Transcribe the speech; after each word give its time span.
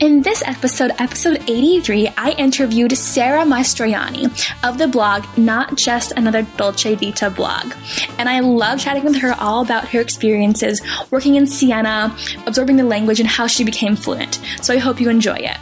In 0.00 0.22
this 0.22 0.42
episode, 0.44 0.90
episode 0.98 1.40
83, 1.48 2.08
I 2.18 2.32
interviewed 2.32 2.96
Sarah 2.96 3.44
Mastroianni 3.44 4.26
of 4.68 4.76
the 4.76 4.88
blog 4.88 5.24
Not 5.38 5.76
Just 5.76 6.10
Another 6.16 6.42
Dolce 6.56 6.96
Vita 6.96 7.30
blog. 7.30 7.72
And 8.18 8.28
I 8.28 8.40
love 8.40 8.80
chatting 8.80 9.04
with 9.04 9.16
her 9.16 9.34
all 9.38 9.62
about 9.62 9.88
her 9.90 10.00
experiences 10.00 10.82
working 11.12 11.36
in 11.36 11.46
Siena, 11.46 12.14
absorbing 12.44 12.76
the 12.76 12.84
language, 12.84 13.20
and 13.20 13.28
how 13.28 13.46
she 13.46 13.62
became 13.62 13.94
fluent. 13.94 14.40
So 14.62 14.74
I 14.74 14.78
hope 14.78 15.00
you 15.00 15.08
enjoy 15.10 15.36
it. 15.36 15.58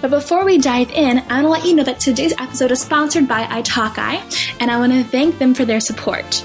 But 0.00 0.10
before 0.10 0.44
we 0.44 0.58
dive 0.58 0.90
in, 0.90 1.18
I 1.30 1.42
want 1.42 1.44
to 1.44 1.48
let 1.48 1.64
you 1.64 1.76
know 1.76 1.84
that 1.84 2.00
today's 2.00 2.34
episode 2.38 2.72
is 2.72 2.80
sponsored 2.80 3.28
by 3.28 3.44
italki, 3.44 4.56
and 4.60 4.68
I 4.70 4.78
want 4.78 4.92
to 4.92 5.04
thank 5.04 5.38
them 5.38 5.54
for 5.54 5.64
their 5.64 5.80
support. 5.80 6.44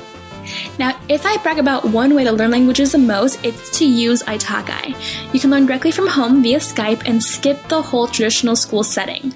Now, 0.78 1.00
if 1.08 1.26
I 1.26 1.38
brag 1.38 1.58
about 1.58 1.86
one 1.86 2.16
way 2.16 2.26
to 2.26 2.32
learn 2.34 2.52
languages 2.52 2.92
the 2.92 2.98
most, 2.98 3.44
it's 3.46 3.78
to 3.80 3.86
use 3.86 4.22
italki. 4.24 4.94
You 5.34 5.40
can 5.40 5.50
learn 5.50 5.66
directly 5.66 5.92
from 5.92 6.08
home 6.08 6.44
via 6.44 6.58
Skype 6.58 7.04
and 7.06 7.24
skip 7.24 7.70
the 7.70 7.82
whole 7.82 8.08
traditional 8.08 8.58
school 8.58 8.84
setting. 8.84 9.34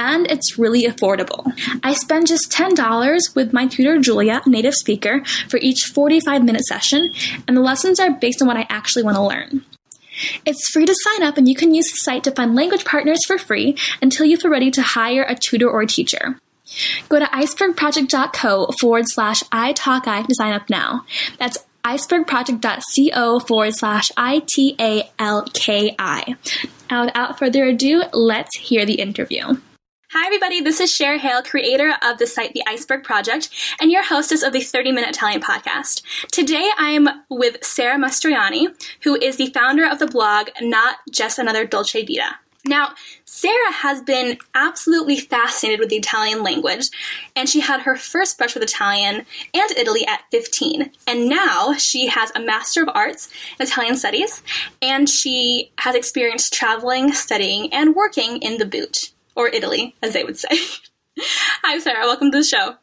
And 0.00 0.28
it's 0.28 0.58
really 0.58 0.84
affordable. 0.84 1.52
I 1.84 1.94
spend 1.94 2.26
just 2.26 2.50
$10 2.50 3.36
with 3.36 3.52
my 3.52 3.68
tutor 3.68 3.98
Julia, 3.98 4.42
native 4.46 4.74
speaker, 4.74 5.24
for 5.48 5.58
each 5.58 5.84
45 5.94 6.42
minute 6.42 6.64
session, 6.64 7.12
and 7.46 7.56
the 7.56 7.60
lessons 7.60 8.00
are 8.00 8.10
based 8.10 8.42
on 8.42 8.48
what 8.48 8.56
I 8.56 8.66
actually 8.68 9.04
want 9.04 9.16
to 9.16 9.22
learn. 9.22 9.64
It's 10.44 10.68
free 10.70 10.86
to 10.86 10.94
sign 10.94 11.22
up, 11.22 11.38
and 11.38 11.48
you 11.48 11.54
can 11.54 11.72
use 11.72 11.88
the 11.90 11.96
site 11.98 12.24
to 12.24 12.32
find 12.32 12.56
language 12.56 12.84
partners 12.84 13.24
for 13.26 13.38
free 13.38 13.76
until 14.02 14.26
you 14.26 14.36
feel 14.36 14.50
ready 14.50 14.70
to 14.72 14.82
hire 14.82 15.22
a 15.22 15.36
tutor 15.36 15.70
or 15.70 15.82
a 15.82 15.86
teacher. 15.86 16.40
Go 17.08 17.18
to 17.18 17.26
icebergproject.co 17.26 18.72
forward 18.80 19.04
slash 19.08 19.42
italki 19.44 20.26
to 20.26 20.34
sign 20.34 20.52
up 20.52 20.68
now. 20.70 21.04
That's 21.38 21.58
icebergproject.co 21.84 23.40
forward 23.40 23.74
slash 23.74 24.10
I 24.16 24.42
T 24.46 24.76
A 24.78 25.10
L 25.18 25.44
K 25.52 25.94
I. 25.98 26.36
Now, 26.90 27.04
without 27.06 27.38
further 27.38 27.64
ado, 27.64 28.02
let's 28.12 28.56
hear 28.56 28.84
the 28.84 28.94
interview. 28.94 29.56
Hi, 30.12 30.26
everybody. 30.26 30.60
This 30.60 30.80
is 30.80 30.92
Cher 30.92 31.18
Hale, 31.18 31.40
creator 31.40 31.94
of 32.02 32.18
the 32.18 32.26
site 32.26 32.52
The 32.52 32.64
Iceberg 32.66 33.04
Project, 33.04 33.48
and 33.80 33.92
your 33.92 34.02
hostess 34.02 34.42
of 34.42 34.52
the 34.52 34.60
30 34.60 34.90
Minute 34.90 35.10
Italian 35.10 35.40
podcast. 35.40 36.02
Today, 36.32 36.68
I 36.76 36.90
am 36.90 37.08
with 37.28 37.62
Sarah 37.62 37.96
Mastroianni, 37.96 38.74
who 39.04 39.14
is 39.14 39.36
the 39.36 39.52
founder 39.54 39.88
of 39.88 40.00
the 40.00 40.08
blog 40.08 40.48
Not 40.60 40.96
Just 41.12 41.38
Another 41.38 41.64
Dolce 41.64 42.04
Vita. 42.04 42.40
Now, 42.64 42.94
Sarah 43.24 43.72
has 43.72 44.02
been 44.02 44.38
absolutely 44.54 45.18
fascinated 45.18 45.80
with 45.80 45.88
the 45.88 45.96
Italian 45.96 46.42
language, 46.42 46.90
and 47.34 47.48
she 47.48 47.60
had 47.60 47.82
her 47.82 47.96
first 47.96 48.36
brush 48.36 48.54
with 48.54 48.62
Italian 48.62 49.24
and 49.54 49.70
Italy 49.76 50.06
at 50.06 50.24
15. 50.30 50.90
And 51.06 51.28
now 51.28 51.74
she 51.74 52.08
has 52.08 52.30
a 52.34 52.40
Master 52.40 52.82
of 52.82 52.90
Arts 52.94 53.30
in 53.58 53.66
Italian 53.66 53.96
Studies, 53.96 54.42
and 54.82 55.08
she 55.08 55.72
has 55.78 55.94
experience 55.94 56.50
traveling, 56.50 57.12
studying, 57.12 57.72
and 57.72 57.94
working 57.94 58.42
in 58.42 58.58
the 58.58 58.66
boot, 58.66 59.12
or 59.34 59.48
Italy, 59.48 59.94
as 60.02 60.12
they 60.12 60.24
would 60.24 60.38
say. 60.38 60.50
Hi, 61.18 61.78
Sarah. 61.78 62.04
Welcome 62.04 62.30
to 62.32 62.38
the 62.38 62.44
show. 62.44 62.76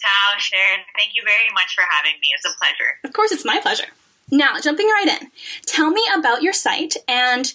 Ciao, 0.00 0.38
Sharon. 0.38 0.84
Thank 0.96 1.12
you 1.14 1.22
very 1.24 1.48
much 1.52 1.74
for 1.74 1.82
having 1.90 2.12
me. 2.20 2.28
It's 2.34 2.44
a 2.44 2.56
pleasure. 2.58 2.98
Of 3.02 3.12
course, 3.12 3.32
it's 3.32 3.44
my 3.44 3.58
pleasure. 3.60 3.88
Now, 4.30 4.60
jumping 4.60 4.86
right 4.86 5.18
in, 5.20 5.30
tell 5.66 5.90
me 5.90 6.02
about 6.16 6.42
your 6.42 6.52
site 6.52 6.96
and 7.06 7.52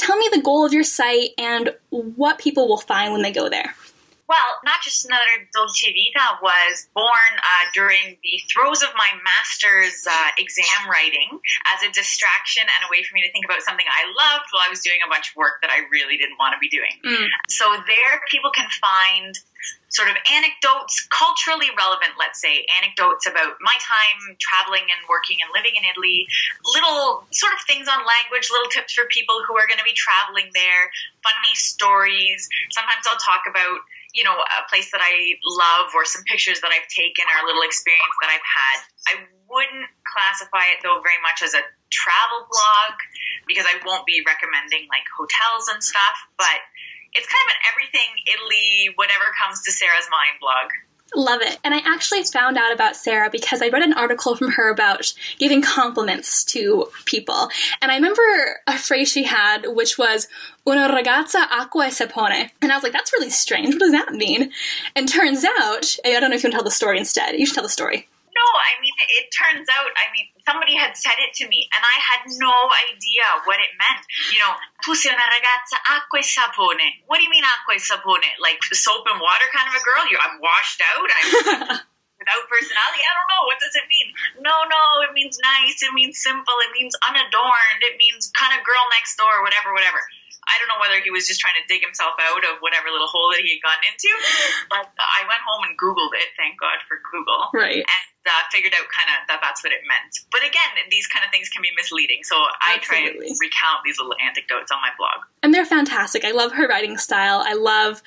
tell 0.00 0.16
me 0.16 0.28
the 0.32 0.40
goal 0.40 0.64
of 0.64 0.72
your 0.72 0.84
site 0.84 1.30
and 1.38 1.70
what 1.90 2.38
people 2.38 2.68
will 2.68 2.78
find 2.80 3.12
when 3.12 3.22
they 3.22 3.32
go 3.32 3.48
there. 3.48 3.74
Well, 4.30 4.62
not 4.62 4.78
just 4.84 5.04
another 5.10 5.26
Dolce 5.52 5.90
Vita 5.90 6.38
was 6.40 6.86
born 6.94 7.32
uh, 7.42 7.66
during 7.74 8.14
the 8.22 8.38
throes 8.46 8.80
of 8.80 8.94
my 8.94 9.10
master's 9.26 10.06
uh, 10.06 10.30
exam 10.38 10.86
writing 10.86 11.34
as 11.66 11.82
a 11.82 11.90
distraction 11.90 12.62
and 12.62 12.80
a 12.86 12.88
way 12.94 13.02
for 13.02 13.18
me 13.18 13.26
to 13.26 13.32
think 13.32 13.44
about 13.44 13.62
something 13.66 13.84
I 13.90 14.06
loved 14.14 14.46
while 14.54 14.62
I 14.62 14.70
was 14.70 14.86
doing 14.86 15.02
a 15.04 15.10
bunch 15.10 15.34
of 15.34 15.36
work 15.36 15.58
that 15.66 15.74
I 15.74 15.82
really 15.90 16.16
didn't 16.16 16.38
want 16.38 16.54
to 16.54 16.62
be 16.62 16.70
doing. 16.70 16.94
Mm. 17.02 17.26
So 17.50 17.74
there, 17.90 18.22
people 18.30 18.54
can 18.54 18.70
find 18.70 19.34
sort 19.90 20.08
of 20.08 20.16
anecdotes, 20.30 21.06
culturally 21.10 21.68
relevant, 21.74 22.14
let's 22.18 22.40
say, 22.40 22.66
anecdotes 22.78 23.26
about 23.26 23.58
my 23.58 23.74
time 23.82 24.38
traveling 24.38 24.86
and 24.86 25.00
working 25.10 25.38
and 25.42 25.50
living 25.50 25.74
in 25.74 25.82
Italy, 25.82 26.26
little 26.74 27.26
sort 27.34 27.52
of 27.52 27.60
things 27.66 27.90
on 27.90 27.98
language, 28.06 28.48
little 28.54 28.70
tips 28.70 28.94
for 28.94 29.10
people 29.10 29.42
who 29.46 29.58
are 29.58 29.66
going 29.66 29.82
to 29.82 29.88
be 29.88 29.96
traveling 29.98 30.48
there, 30.54 30.90
funny 31.26 31.54
stories. 31.58 32.46
Sometimes 32.70 33.02
I'll 33.04 33.20
talk 33.20 33.50
about 33.50 33.82
you 34.14 34.24
know, 34.26 34.34
a 34.34 34.66
place 34.68 34.90
that 34.90 34.98
I 34.98 35.38
love 35.46 35.94
or 35.94 36.04
some 36.04 36.26
pictures 36.26 36.60
that 36.60 36.74
I've 36.74 36.88
taken 36.90 37.22
or 37.30 37.36
a 37.42 37.46
little 37.46 37.62
experience 37.62 38.16
that 38.18 38.30
I've 38.30 38.42
had. 38.42 38.76
I 39.06 39.14
wouldn't 39.46 39.86
classify 40.06 40.66
it 40.74 40.82
though 40.82 40.98
very 41.02 41.18
much 41.22 41.42
as 41.42 41.54
a 41.54 41.62
travel 41.90 42.46
blog 42.46 42.94
because 43.46 43.66
I 43.66 43.78
won't 43.82 44.06
be 44.06 44.22
recommending 44.26 44.86
like 44.90 45.06
hotels 45.10 45.70
and 45.70 45.82
stuff, 45.82 46.16
but 46.38 46.58
it's 47.12 47.26
kind 47.26 47.44
of 47.46 47.50
an 47.54 47.60
everything 47.72 48.10
Italy, 48.26 48.90
whatever 48.94 49.24
comes 49.40 49.62
to 49.62 49.72
Sarah's 49.72 50.06
mind 50.10 50.38
blog. 50.40 50.70
Love 51.14 51.42
it. 51.42 51.58
And 51.64 51.74
I 51.74 51.78
actually 51.78 52.22
found 52.22 52.56
out 52.56 52.72
about 52.72 52.94
Sarah 52.94 53.30
because 53.30 53.62
I 53.62 53.68
read 53.68 53.82
an 53.82 53.94
article 53.94 54.36
from 54.36 54.52
her 54.52 54.70
about 54.70 55.12
giving 55.38 55.60
compliments 55.60 56.44
to 56.44 56.86
people. 57.04 57.48
And 57.82 57.90
I 57.90 57.96
remember 57.96 58.60
a 58.68 58.78
phrase 58.78 59.10
she 59.10 59.24
had, 59.24 59.66
which 59.66 59.98
was, 59.98 60.28
una 60.68 60.88
ragazza 60.88 61.46
acqua 61.50 61.88
e 61.88 61.90
sapone. 61.90 62.50
And 62.62 62.70
I 62.70 62.76
was 62.76 62.84
like, 62.84 62.92
that's 62.92 63.12
really 63.12 63.30
strange. 63.30 63.74
What 63.74 63.80
does 63.80 63.90
that 63.90 64.12
mean? 64.12 64.52
And 64.94 65.08
turns 65.08 65.44
out, 65.44 65.96
I 66.04 66.20
don't 66.20 66.30
know 66.30 66.36
if 66.36 66.44
you 66.44 66.46
want 66.46 66.52
to 66.52 66.58
tell 66.58 66.64
the 66.64 66.70
story 66.70 66.98
instead. 66.98 67.34
You 67.34 67.44
should 67.44 67.56
tell 67.56 67.64
the 67.64 67.68
story. 67.68 68.06
No, 68.32 68.46
I 68.54 68.80
mean, 68.80 68.94
it 69.18 69.34
turns 69.34 69.68
out, 69.68 69.90
I 69.96 70.12
mean, 70.12 70.26
somebody 70.50 70.74
had 70.74 70.98
said 70.98 71.14
it 71.22 71.30
to 71.38 71.46
me, 71.46 71.70
and 71.70 71.82
I 71.86 71.96
had 72.02 72.26
no 72.42 72.66
idea 72.90 73.22
what 73.46 73.62
it 73.62 73.70
meant. 73.78 74.02
You 74.34 74.42
know, 74.42 74.52
tu 74.82 74.98
sei 74.98 75.14
una 75.14 75.22
ragazza 75.30 75.78
acqua 75.94 76.18
e 76.18 76.26
sapone. 76.26 77.06
What 77.06 77.18
do 77.18 77.22
you 77.22 77.30
mean 77.30 77.46
acqua 77.46 77.78
e 77.78 77.78
sapone? 77.78 78.26
Like 78.42 78.58
soap 78.74 79.06
and 79.06 79.22
water 79.22 79.46
kind 79.54 79.70
of 79.70 79.78
a 79.78 79.82
girl? 79.86 80.02
You, 80.10 80.18
I'm 80.18 80.42
washed 80.42 80.82
out. 80.82 81.06
I'm 81.06 81.86
without 82.20 82.44
personality. 82.50 83.02
I 83.06 83.12
don't 83.14 83.30
know. 83.30 83.42
What 83.46 83.58
does 83.62 83.74
it 83.78 83.86
mean? 83.86 84.08
No, 84.42 84.52
no. 84.66 84.82
It 85.06 85.14
means 85.14 85.38
nice. 85.38 85.80
It 85.86 85.94
means 85.94 86.18
simple. 86.18 86.56
It 86.66 86.72
means 86.74 86.92
unadorned. 87.06 87.80
It 87.86 87.94
means 87.96 88.28
kind 88.34 88.52
of 88.58 88.66
girl 88.66 88.84
next 88.90 89.16
door. 89.16 89.40
Whatever, 89.46 89.72
whatever. 89.72 90.02
I 90.50 90.58
don't 90.58 90.66
know 90.66 90.82
whether 90.82 90.98
he 90.98 91.14
was 91.14 91.30
just 91.30 91.38
trying 91.38 91.54
to 91.54 91.64
dig 91.70 91.80
himself 91.80 92.18
out 92.18 92.42
of 92.42 92.58
whatever 92.58 92.90
little 92.90 93.06
hole 93.06 93.30
that 93.30 93.40
he 93.40 93.54
had 93.54 93.62
gotten 93.62 93.86
into, 93.86 94.10
but 94.66 94.90
I 94.98 95.22
went 95.30 95.40
home 95.46 95.62
and 95.70 95.78
Googled 95.78 96.10
it. 96.18 96.34
Thank 96.34 96.58
God 96.58 96.82
for 96.90 96.98
Google. 97.14 97.54
Right. 97.54 97.86
And 97.86 98.04
uh, 98.26 98.42
figured 98.52 98.74
out 98.74 98.86
kind 98.90 99.08
of 99.14 99.26
that 99.28 99.40
that's 99.40 99.64
what 99.64 99.72
it 99.72 99.80
meant. 99.88 100.12
But 100.30 100.42
again, 100.42 100.90
these 100.90 101.06
kind 101.06 101.24
of 101.24 101.30
things 101.30 101.48
can 101.48 101.62
be 101.62 101.70
misleading. 101.76 102.20
So 102.22 102.36
I 102.36 102.76
Absolutely. 102.76 103.18
try 103.18 103.28
and 103.28 103.38
recount 103.40 103.80
these 103.84 103.98
little 103.98 104.14
anecdotes 104.20 104.70
on 104.70 104.78
my 104.80 104.90
blog. 104.98 105.24
And 105.42 105.54
they're 105.54 105.64
fantastic. 105.64 106.24
I 106.24 106.32
love 106.32 106.52
her 106.52 106.68
writing 106.68 106.98
style. 106.98 107.42
I 107.44 107.54
love 107.54 108.02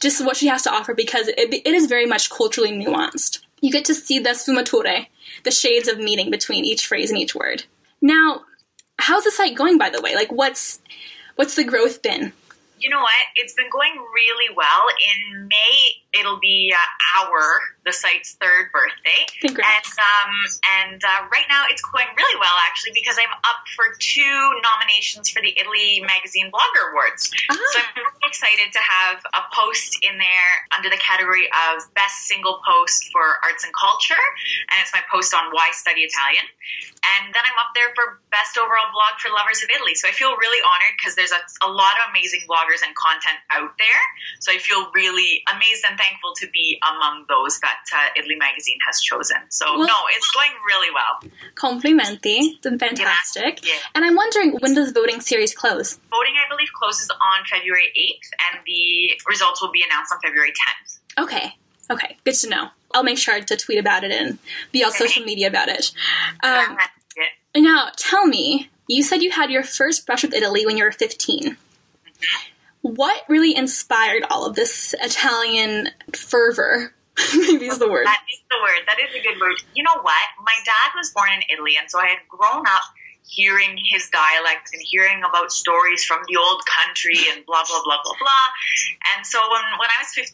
just 0.00 0.24
what 0.24 0.36
she 0.36 0.46
has 0.46 0.62
to 0.62 0.72
offer 0.72 0.94
because 0.94 1.28
it, 1.28 1.52
it 1.52 1.74
is 1.74 1.86
very 1.86 2.06
much 2.06 2.30
culturally 2.30 2.72
nuanced. 2.72 3.40
You 3.60 3.72
get 3.72 3.84
to 3.86 3.94
see 3.94 4.18
the 4.18 4.30
sfumature, 4.30 5.06
the 5.44 5.50
shades 5.50 5.88
of 5.88 5.98
meaning 5.98 6.30
between 6.30 6.64
each 6.64 6.86
phrase 6.86 7.10
and 7.10 7.18
each 7.18 7.34
word. 7.34 7.64
Now, 8.00 8.42
how's 8.98 9.24
the 9.24 9.30
site 9.30 9.56
going, 9.56 9.78
by 9.78 9.90
the 9.90 10.00
way? 10.00 10.14
Like, 10.14 10.30
what's 10.30 10.80
What's 11.38 11.54
the 11.54 11.62
growth 11.62 12.02
been? 12.02 12.32
You 12.80 12.90
know 12.90 12.98
what? 12.98 13.12
It's 13.36 13.54
been 13.54 13.70
going 13.70 13.92
really 14.12 14.52
well. 14.56 14.86
In 15.30 15.46
May, 15.46 16.18
it'll 16.18 16.40
be 16.40 16.74
uh, 16.74 17.22
our 17.22 17.60
the 17.88 17.96
site's 17.96 18.36
third 18.36 18.68
birthday. 18.68 19.24
Congrats. 19.40 19.96
And 19.96 20.04
um, 20.04 20.32
and 20.84 21.00
uh, 21.00 21.24
right 21.32 21.48
now 21.48 21.64
it's 21.72 21.80
going 21.80 22.04
really 22.12 22.36
well 22.36 22.52
actually 22.68 22.92
because 22.92 23.16
I'm 23.16 23.32
up 23.48 23.64
for 23.72 23.96
two 23.96 24.38
nominations 24.60 25.32
for 25.32 25.40
the 25.40 25.56
Italy 25.56 26.04
Magazine 26.04 26.52
Blogger 26.52 26.92
Awards. 26.92 27.32
Ah. 27.48 27.56
So 27.56 27.76
I'm 27.80 27.90
really 27.96 28.28
excited 28.28 28.68
to 28.76 28.82
have 28.84 29.24
a 29.32 29.42
post 29.56 29.96
in 30.04 30.20
there 30.20 30.52
under 30.76 30.92
the 30.92 31.00
category 31.00 31.48
of 31.72 31.88
Best 31.96 32.28
Single 32.28 32.60
Post 32.60 33.08
for 33.08 33.40
Arts 33.40 33.64
and 33.64 33.72
Culture, 33.72 34.20
and 34.68 34.76
it's 34.84 34.92
my 34.92 35.00
post 35.08 35.32
on 35.32 35.48
why 35.56 35.72
study 35.72 36.04
Italian. 36.04 36.44
And 37.16 37.32
then 37.32 37.44
I'm 37.46 37.58
up 37.62 37.72
there 37.72 37.94
for 37.94 38.20
Best 38.28 38.58
Overall 38.58 38.90
Blog 38.92 39.16
for 39.22 39.30
Lovers 39.32 39.62
of 39.62 39.70
Italy. 39.70 39.94
So 39.94 40.10
I 40.10 40.12
feel 40.12 40.34
really 40.36 40.60
honored 40.60 40.94
because 40.98 41.14
there's 41.14 41.32
a, 41.32 41.40
a 41.64 41.70
lot 41.70 41.94
of 42.02 42.10
amazing 42.10 42.42
bloggers 42.50 42.82
and 42.82 42.92
content 42.98 43.38
out 43.54 43.72
there. 43.78 44.02
So 44.42 44.50
I 44.50 44.58
feel 44.58 44.90
really 44.92 45.46
amazed 45.48 45.86
and 45.86 45.96
thankful 45.96 46.34
to 46.42 46.46
be 46.50 46.76
among 46.82 47.24
those 47.30 47.62
that 47.62 47.77
that 47.90 48.10
uh, 48.14 48.18
Italy 48.18 48.36
Magazine 48.36 48.78
has 48.86 49.00
chosen. 49.00 49.36
So 49.48 49.66
well, 49.78 49.86
no, 49.86 49.94
it's 50.10 50.30
going 50.32 50.50
really 50.66 50.88
well. 50.92 51.32
Complimenti, 51.54 52.58
it's 52.62 52.80
fantastic. 52.80 53.64
Yeah. 53.64 53.72
Yeah. 53.74 53.80
And 53.94 54.04
I'm 54.04 54.16
wondering, 54.16 54.56
when 54.60 54.74
does 54.74 54.92
the 54.92 55.00
voting 55.00 55.20
series 55.20 55.54
close? 55.54 55.94
Voting, 56.10 56.34
I 56.36 56.48
believe, 56.48 56.68
closes 56.74 57.08
on 57.10 57.44
February 57.50 57.92
8th, 57.96 58.54
and 58.54 58.60
the 58.66 59.10
results 59.28 59.62
will 59.62 59.72
be 59.72 59.82
announced 59.82 60.12
on 60.12 60.20
February 60.20 60.52
10th. 60.52 61.22
Okay. 61.22 61.54
Okay, 61.90 62.18
good 62.24 62.34
to 62.34 62.48
know. 62.48 62.68
I'll 62.92 63.02
make 63.02 63.18
sure 63.18 63.40
to 63.40 63.56
tweet 63.56 63.78
about 63.78 64.04
it 64.04 64.12
and 64.12 64.38
be 64.72 64.84
on 64.84 64.92
social 64.92 65.24
media 65.24 65.48
about 65.48 65.68
it. 65.68 65.92
Um, 66.42 66.76
now, 67.56 67.90
tell 67.96 68.26
me, 68.26 68.68
you 68.86 69.02
said 69.02 69.22
you 69.22 69.30
had 69.30 69.50
your 69.50 69.62
first 69.62 70.06
brush 70.06 70.22
with 70.22 70.34
Italy 70.34 70.66
when 70.66 70.76
you 70.76 70.84
were 70.84 70.92
15. 70.92 71.40
Mm-hmm. 71.42 71.56
What 72.82 73.24
really 73.28 73.56
inspired 73.56 74.24
all 74.30 74.46
of 74.46 74.54
this 74.54 74.94
Italian 75.00 75.88
fervor 76.14 76.92
Maybe 77.34 77.66
is 77.66 77.78
the 77.78 77.88
word. 77.88 78.06
That 78.06 78.22
is 78.30 78.40
the 78.50 78.58
word. 78.62 78.82
That 78.86 78.98
is 78.98 79.14
a 79.14 79.22
good 79.22 79.40
word. 79.40 79.56
You 79.74 79.82
know 79.82 79.98
what? 80.02 80.26
My 80.42 80.54
dad 80.64 80.94
was 80.96 81.10
born 81.10 81.30
in 81.34 81.42
Italy, 81.52 81.74
and 81.78 81.90
so 81.90 81.98
I 81.98 82.06
had 82.06 82.22
grown 82.28 82.66
up 82.66 82.82
hearing 83.28 83.76
his 83.76 84.08
dialect 84.08 84.72
and 84.72 84.80
hearing 84.80 85.20
about 85.20 85.52
stories 85.52 86.02
from 86.02 86.24
the 86.26 86.36
old 86.40 86.64
country 86.64 87.28
and 87.28 87.44
blah 87.44 87.62
blah 87.68 87.82
blah 87.84 88.00
blah 88.00 88.16
blah. 88.16 88.46
And 89.14 89.20
so 89.24 89.38
when 89.52 89.64
when 89.76 89.90
I 89.92 90.00
was 90.00 90.16
15, 90.16 90.32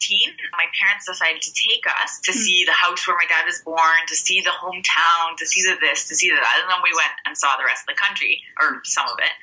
my 0.54 0.66
parents 0.78 1.10
decided 1.10 1.42
to 1.42 1.52
take 1.52 1.82
us 2.00 2.22
to 2.22 2.32
see 2.32 2.62
the 2.62 2.72
house 2.72 3.02
where 3.06 3.18
my 3.18 3.26
dad 3.26 3.44
was 3.44 3.60
born, 3.66 4.06
to 4.06 4.14
see 4.14 4.40
the 4.40 4.54
hometown, 4.54 5.34
to 5.38 5.44
see 5.46 5.62
the 5.66 5.74
this, 5.82 6.06
to 6.08 6.14
see 6.14 6.30
the 6.30 6.38
that, 6.38 6.62
and 6.62 6.70
then 6.70 6.82
we 6.84 6.94
went 6.94 7.14
and 7.26 7.34
saw 7.34 7.56
the 7.56 7.66
rest 7.66 7.88
of 7.88 7.90
the 7.90 7.98
country 7.98 8.44
or 8.60 8.84
some 8.84 9.08
of 9.10 9.18
it. 9.18 9.34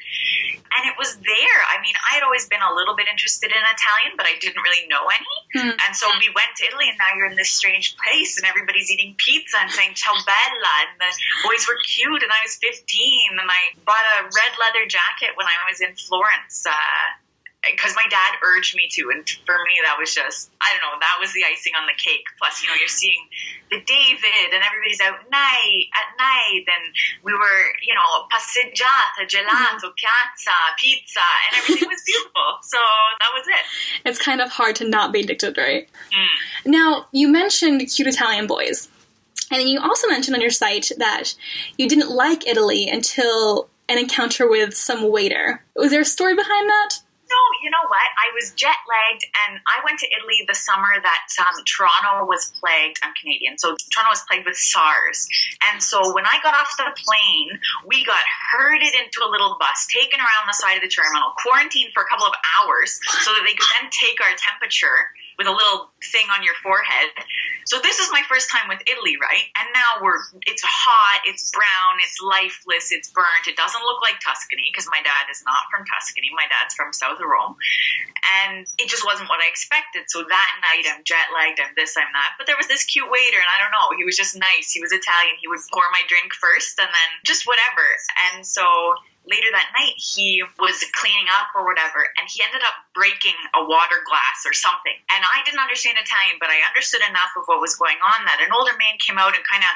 And 0.71 0.87
it 0.87 0.95
was 0.95 1.19
there. 1.19 1.59
I 1.67 1.83
mean, 1.83 1.91
I 1.99 2.15
had 2.15 2.23
always 2.23 2.47
been 2.47 2.63
a 2.63 2.71
little 2.71 2.95
bit 2.95 3.11
interested 3.11 3.51
in 3.51 3.59
Italian, 3.59 4.15
but 4.15 4.23
I 4.23 4.39
didn't 4.39 4.63
really 4.63 4.87
know 4.87 5.03
any. 5.11 5.35
Hmm. 5.51 5.75
And 5.75 5.91
so 5.91 6.07
we 6.15 6.31
went 6.31 6.55
to 6.61 6.63
Italy, 6.63 6.87
and 6.87 6.95
now 6.95 7.11
you're 7.11 7.27
in 7.27 7.35
this 7.35 7.51
strange 7.51 7.99
place, 7.99 8.39
and 8.39 8.47
everybody's 8.47 8.87
eating 8.87 9.19
pizza 9.19 9.59
and 9.59 9.67
saying 9.67 9.99
"ciao 9.99 10.15
bella," 10.23 10.73
and 10.87 10.95
the 10.95 11.11
boys 11.43 11.67
were 11.67 11.75
cute, 11.83 12.23
and 12.23 12.31
I 12.31 12.39
was 12.47 12.55
15, 12.63 13.40
and 13.41 13.49
I 13.49 13.73
bought 13.85 14.05
a 14.21 14.23
red 14.23 14.53
leather 14.61 14.85
jacket 14.87 15.33
when 15.35 15.47
I 15.47 15.57
was 15.69 15.81
in 15.81 15.95
Florence. 15.95 16.65
because 17.61 17.93
my 17.95 18.05
dad 18.09 18.41
urged 18.41 18.75
me 18.75 18.89
to, 18.89 19.09
and 19.13 19.21
for 19.45 19.57
me 19.69 19.77
that 19.85 19.97
was 19.99 20.13
just—I 20.13 20.65
don't 20.73 20.81
know. 20.81 20.97
That 20.99 21.17
was 21.19 21.33
the 21.33 21.43
icing 21.45 21.73
on 21.77 21.85
the 21.85 21.93
cake. 21.97 22.25
Plus, 22.37 22.61
you 22.63 22.69
know, 22.69 22.73
you're 22.73 22.89
seeing 22.89 23.21
the 23.69 23.77
David, 23.81 24.49
and 24.53 24.61
everybody's 24.65 24.99
out 25.01 25.29
night 25.29 25.85
at 25.93 26.07
night, 26.17 26.65
and 26.65 26.93
we 27.23 27.33
were, 27.33 27.61
you 27.85 27.93
know, 27.93 28.25
passeggiata, 28.33 29.29
gelato, 29.29 29.93
piazza, 29.95 30.57
pizza, 30.77 31.21
and 31.21 31.61
everything 31.61 31.87
was 31.89 32.01
beautiful. 32.05 32.57
So 32.63 32.77
that 33.21 33.31
was 33.33 33.45
it. 33.47 34.09
It's 34.09 34.19
kind 34.19 34.41
of 34.41 34.49
hard 34.49 34.75
to 34.77 34.87
not 34.89 35.13
be 35.13 35.21
addicted, 35.21 35.57
right? 35.57 35.87
Mm. 36.11 36.71
Now, 36.71 37.05
you 37.11 37.27
mentioned 37.27 37.79
cute 37.93 38.07
Italian 38.07 38.47
boys. 38.47 38.89
And 39.51 39.59
then 39.59 39.67
you 39.67 39.81
also 39.81 40.07
mentioned 40.07 40.35
on 40.35 40.41
your 40.41 40.49
site 40.49 40.91
that 40.97 41.35
you 41.77 41.87
didn't 41.87 42.09
like 42.09 42.47
Italy 42.47 42.89
until 42.89 43.69
an 43.89 43.97
encounter 43.97 44.49
with 44.49 44.73
some 44.73 45.11
waiter. 45.11 45.61
Was 45.75 45.91
there 45.91 46.01
a 46.01 46.05
story 46.05 46.35
behind 46.35 46.69
that? 46.69 46.95
No, 47.31 47.43
you 47.63 47.71
know 47.71 47.87
what? 47.87 48.09
I 48.19 48.27
was 48.35 48.51
jet 48.59 48.75
lagged, 48.91 49.23
and 49.47 49.59
I 49.63 49.79
went 49.87 49.99
to 50.03 50.07
Italy 50.11 50.43
the 50.47 50.55
summer 50.55 50.91
that 50.99 51.27
um, 51.39 51.63
Toronto 51.63 52.27
was 52.27 52.51
plagued. 52.59 52.99
I'm 53.03 53.15
Canadian, 53.15 53.55
so 53.55 53.71
Toronto 53.87 54.11
was 54.11 54.23
plagued 54.27 54.43
with 54.43 54.59
SARS. 54.59 55.31
And 55.71 55.79
so 55.79 56.11
when 56.11 56.27
I 56.27 56.43
got 56.43 56.55
off 56.55 56.75
the 56.75 56.91
plane, 56.91 57.55
we 57.87 58.03
got 58.03 58.19
herded 58.51 58.91
into 58.99 59.23
a 59.23 59.31
little 59.31 59.55
bus, 59.63 59.87
taken 59.87 60.19
around 60.19 60.47
the 60.47 60.59
side 60.59 60.75
of 60.75 60.83
the 60.83 60.91
terminal, 60.91 61.31
quarantined 61.39 61.95
for 61.95 62.03
a 62.03 62.07
couple 62.11 62.27
of 62.27 62.35
hours, 62.59 62.99
so 63.23 63.31
that 63.31 63.43
they 63.47 63.55
could 63.55 63.71
then 63.79 63.87
take 63.95 64.19
our 64.19 64.35
temperature 64.35 65.15
with 65.41 65.49
a 65.49 65.57
little 65.57 65.89
thing 66.13 66.29
on 66.29 66.45
your 66.45 66.53
forehead. 66.61 67.09
So 67.65 67.81
this 67.81 67.97
is 67.97 68.13
my 68.13 68.21
first 68.29 68.53
time 68.53 68.69
with 68.69 68.77
Italy, 68.85 69.17
right? 69.17 69.49
And 69.57 69.65
now 69.73 69.97
we're 70.05 70.21
it's 70.45 70.61
hot, 70.61 71.25
it's 71.25 71.49
brown, 71.49 71.97
it's 71.97 72.21
lifeless, 72.21 72.93
it's 72.93 73.09
burnt. 73.09 73.49
It 73.49 73.57
doesn't 73.57 73.81
look 73.81 74.05
like 74.05 74.21
Tuscany 74.21 74.69
because 74.69 74.85
my 74.93 75.01
dad 75.01 75.25
is 75.33 75.41
not 75.41 75.65
from 75.73 75.81
Tuscany. 75.89 76.29
My 76.37 76.45
dad's 76.45 76.77
from 76.77 76.93
south 76.93 77.17
Rome. 77.17 77.57
And 78.45 78.69
it 78.77 78.85
just 78.85 79.01
wasn't 79.01 79.33
what 79.33 79.41
I 79.41 79.49
expected. 79.49 80.05
So 80.13 80.21
that 80.21 80.51
night 80.61 80.85
I'm 80.85 81.01
jet 81.01 81.33
lagged, 81.33 81.57
I'm 81.57 81.73
this, 81.73 81.97
I'm 81.97 82.13
that. 82.13 82.37
But 82.37 82.45
there 82.45 82.59
was 82.59 82.69
this 82.69 82.85
cute 82.85 83.09
waiter 83.09 83.41
and 83.41 83.49
I 83.49 83.57
don't 83.57 83.73
know, 83.73 83.97
he 83.97 84.05
was 84.05 84.13
just 84.13 84.37
nice. 84.37 84.69
He 84.69 84.77
was 84.77 84.93
Italian. 84.93 85.41
He 85.41 85.49
would 85.49 85.65
pour 85.73 85.89
my 85.89 86.05
drink 86.05 86.37
first 86.37 86.77
and 86.77 86.89
then 86.89 87.09
just 87.25 87.49
whatever. 87.49 87.81
And 88.29 88.45
so 88.45 88.93
later 89.29 89.53
that 89.53 89.69
night 89.77 89.93
he 90.01 90.41
was 90.57 90.81
cleaning 90.97 91.29
up 91.37 91.53
or 91.53 91.61
whatever 91.61 92.01
and 92.17 92.25
he 92.25 92.41
ended 92.41 92.61
up 92.65 92.73
breaking 92.97 93.37
a 93.53 93.61
water 93.61 94.01
glass 94.09 94.41
or 94.49 94.53
something. 94.53 94.97
And 95.13 95.21
i 95.21 95.45
didn't 95.45 95.61
understand 95.61 95.97
italian 96.01 96.41
but 96.41 96.49
i 96.49 96.57
understood 96.65 97.05
enough 97.05 97.29
of 97.37 97.45
what 97.45 97.61
was 97.61 97.77
going 97.77 98.01
on 98.01 98.25
that 98.25 98.41
an 98.41 98.49
older 98.49 98.73
man 98.81 98.97
came 98.97 99.21
out 99.21 99.37
and 99.37 99.43
kind 99.45 99.61
of 99.61 99.73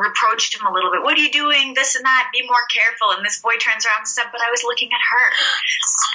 reproached 0.00 0.54
him 0.54 0.62
a 0.64 0.72
little 0.72 0.88
bit. 0.94 1.02
What 1.02 1.18
are 1.18 1.24
you 1.24 1.34
doing? 1.34 1.74
This 1.74 1.98
and 1.98 2.06
that. 2.06 2.30
Be 2.30 2.46
more 2.46 2.62
careful. 2.70 3.10
And 3.10 3.26
this 3.26 3.42
boy 3.42 3.58
turns 3.58 3.82
around 3.82 4.06
and 4.06 4.10
said 4.10 4.30
but 4.30 4.38
i 4.40 4.48
was 4.48 4.62
looking 4.64 4.88
at 4.94 5.02
her. 5.02 5.24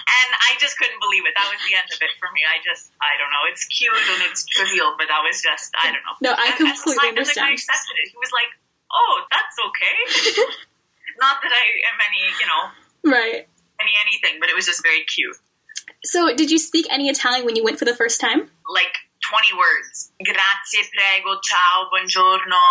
And 0.06 0.29
i 0.47 0.56
just 0.57 0.79
couldn't 0.79 0.97
believe 1.03 1.27
it. 1.27 1.35
That 1.38 1.45
was 1.51 1.59
the 1.68 1.75
end 1.75 1.89
of 1.91 2.00
it 2.01 2.11
for 2.18 2.31
me. 2.33 2.41
I 2.47 2.63
just 2.65 2.89
i 3.03 3.13
don't 3.21 3.29
know. 3.29 3.44
It's 3.51 3.68
cute 3.69 3.94
and 3.94 4.25
it's 4.31 4.41
trivial 4.47 4.95
but 4.97 5.06
that 5.11 5.21
was 5.21 5.38
just 5.44 5.69
i 5.77 5.91
don't 5.94 6.01
know. 6.07 6.15
No, 6.23 6.31
I 6.33 6.56
And- 6.56 6.65
and 6.65 6.73
completely 6.73 7.13
the 7.13 7.29
guy 7.38 7.51
understand. 7.51 7.53
accepted 7.61 7.95
it 8.01 8.09
he 8.09 8.18
was 8.18 8.31
like 8.33 8.50
oh 8.89 9.15
that's 9.29 9.57
okay 9.69 9.95
not 11.19 11.41
that 11.41 11.51
I 11.51 11.63
am 11.91 11.97
any, 12.07 12.23
you 12.39 12.45
know, 12.47 13.12
Right. 13.17 13.47
any 13.81 13.91
anything, 14.06 14.39
but 14.39 14.50
it 14.50 14.56
was 14.56 14.65
just 14.65 14.81
very 14.83 15.03
cute. 15.03 15.35
So, 16.03 16.33
did 16.35 16.51
you 16.51 16.57
speak 16.59 16.85
any 16.89 17.09
Italian 17.09 17.45
when 17.45 17.56
you 17.56 17.63
went 17.63 17.79
for 17.79 17.85
the 17.85 17.95
first 17.95 18.19
time? 18.19 18.50
Like 18.71 18.94
20 19.29 19.53
words. 19.57 20.12
Grazie, 20.23 20.88
prego, 20.94 21.39
ciao, 21.41 21.89
buongiorno. 21.91 22.62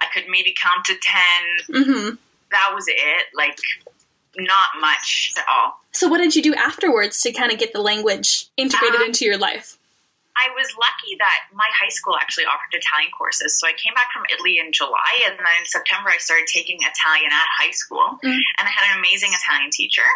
I 0.00 0.06
could 0.12 0.24
maybe 0.28 0.54
count 0.60 0.84
to 0.86 0.94
10. 0.94 1.76
Mm-hmm. 1.84 2.14
That 2.50 2.70
was 2.74 2.84
it. 2.88 3.26
Like, 3.34 3.58
not 4.36 4.70
much 4.80 5.32
at 5.38 5.44
all. 5.48 5.80
So, 5.92 6.08
what 6.08 6.18
did 6.18 6.34
you 6.36 6.42
do 6.42 6.54
afterwards 6.54 7.20
to 7.22 7.32
kind 7.32 7.52
of 7.52 7.58
get 7.58 7.72
the 7.72 7.80
language 7.80 8.46
integrated 8.56 9.00
Um, 9.00 9.06
into 9.06 9.24
your 9.24 9.38
life? 9.38 9.76
I 10.34 10.50
was 10.58 10.66
lucky 10.74 11.14
that 11.22 11.46
my 11.54 11.70
high 11.70 11.94
school 11.94 12.18
actually 12.18 12.44
offered 12.50 12.74
Italian 12.74 13.14
courses. 13.14 13.54
So 13.58 13.70
I 13.70 13.72
came 13.78 13.94
back 13.94 14.10
from 14.10 14.26
Italy 14.34 14.58
in 14.58 14.74
July, 14.74 15.22
and 15.30 15.38
then 15.38 15.46
in 15.62 15.66
September 15.66 16.10
I 16.10 16.18
started 16.18 16.50
taking 16.50 16.82
Italian 16.82 17.30
at 17.30 17.48
high 17.54 17.70
school, 17.70 18.18
Mm. 18.18 18.42
and 18.58 18.64
I 18.66 18.70
had 18.70 18.90
an 18.90 18.98
amazing 18.98 19.30
Italian 19.32 19.70
teacher. 19.70 20.06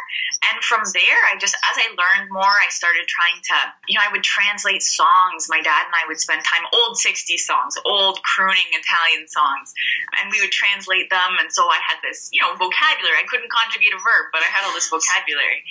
And 0.50 0.62
from 0.64 0.82
there, 0.90 1.18
I 1.30 1.38
just 1.38 1.54
as 1.54 1.76
I 1.78 1.94
learned 1.94 2.30
more, 2.34 2.50
I 2.50 2.66
started 2.68 3.06
trying 3.06 3.38
to, 3.46 3.56
you 3.86 3.98
know, 3.98 4.04
I 4.04 4.10
would 4.10 4.24
translate 4.24 4.82
songs. 4.82 5.46
My 5.48 5.62
dad 5.62 5.86
and 5.86 5.94
I 5.94 6.06
would 6.10 6.18
spend 6.18 6.42
time 6.42 6.66
old 6.72 6.98
'60s 6.98 7.46
songs, 7.46 7.78
old 7.84 8.22
crooning 8.22 8.70
Italian 8.74 9.28
songs, 9.28 9.72
and 10.18 10.30
we 10.34 10.40
would 10.40 10.52
translate 10.52 11.10
them. 11.10 11.38
And 11.38 11.52
so 11.52 11.70
I 11.70 11.78
had 11.78 12.02
this, 12.02 12.28
you 12.32 12.42
know, 12.42 12.54
vocabulary. 12.56 13.18
I 13.18 13.26
couldn't 13.30 13.50
conjugate 13.50 13.94
a 13.94 13.98
verb, 13.98 14.26
but 14.32 14.42
I 14.42 14.50
had 14.50 14.64
all 14.66 14.74
this 14.74 14.88
vocabulary. 14.88 15.62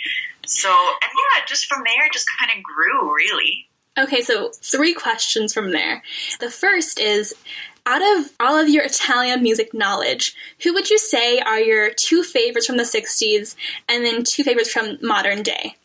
So, 0.45 0.71
and 0.71 1.11
yeah, 1.11 1.45
just 1.45 1.65
from 1.65 1.83
there, 1.83 2.05
it 2.05 2.13
just 2.13 2.27
kind 2.39 2.51
of 2.55 2.63
grew, 2.63 3.13
really. 3.13 3.67
Okay, 3.97 4.21
so 4.21 4.51
three 4.61 4.94
questions 4.94 5.53
from 5.53 5.71
there. 5.71 6.03
The 6.39 6.51
first 6.51 6.99
is 6.99 7.33
out 7.88 8.01
of 8.01 8.33
all 8.39 8.59
of 8.59 8.69
your 8.69 8.83
Italian 8.83 9.41
music 9.41 9.73
knowledge, 9.73 10.35
who 10.61 10.73
would 10.73 10.89
you 10.89 10.97
say 10.97 11.39
are 11.39 11.59
your 11.59 11.89
two 11.89 12.21
favorites 12.21 12.67
from 12.67 12.77
the 12.77 12.83
60s 12.83 13.55
and 13.88 14.05
then 14.05 14.23
two 14.23 14.44
favorites 14.44 14.71
from 14.71 14.97
modern 15.01 15.41
day? 15.41 15.75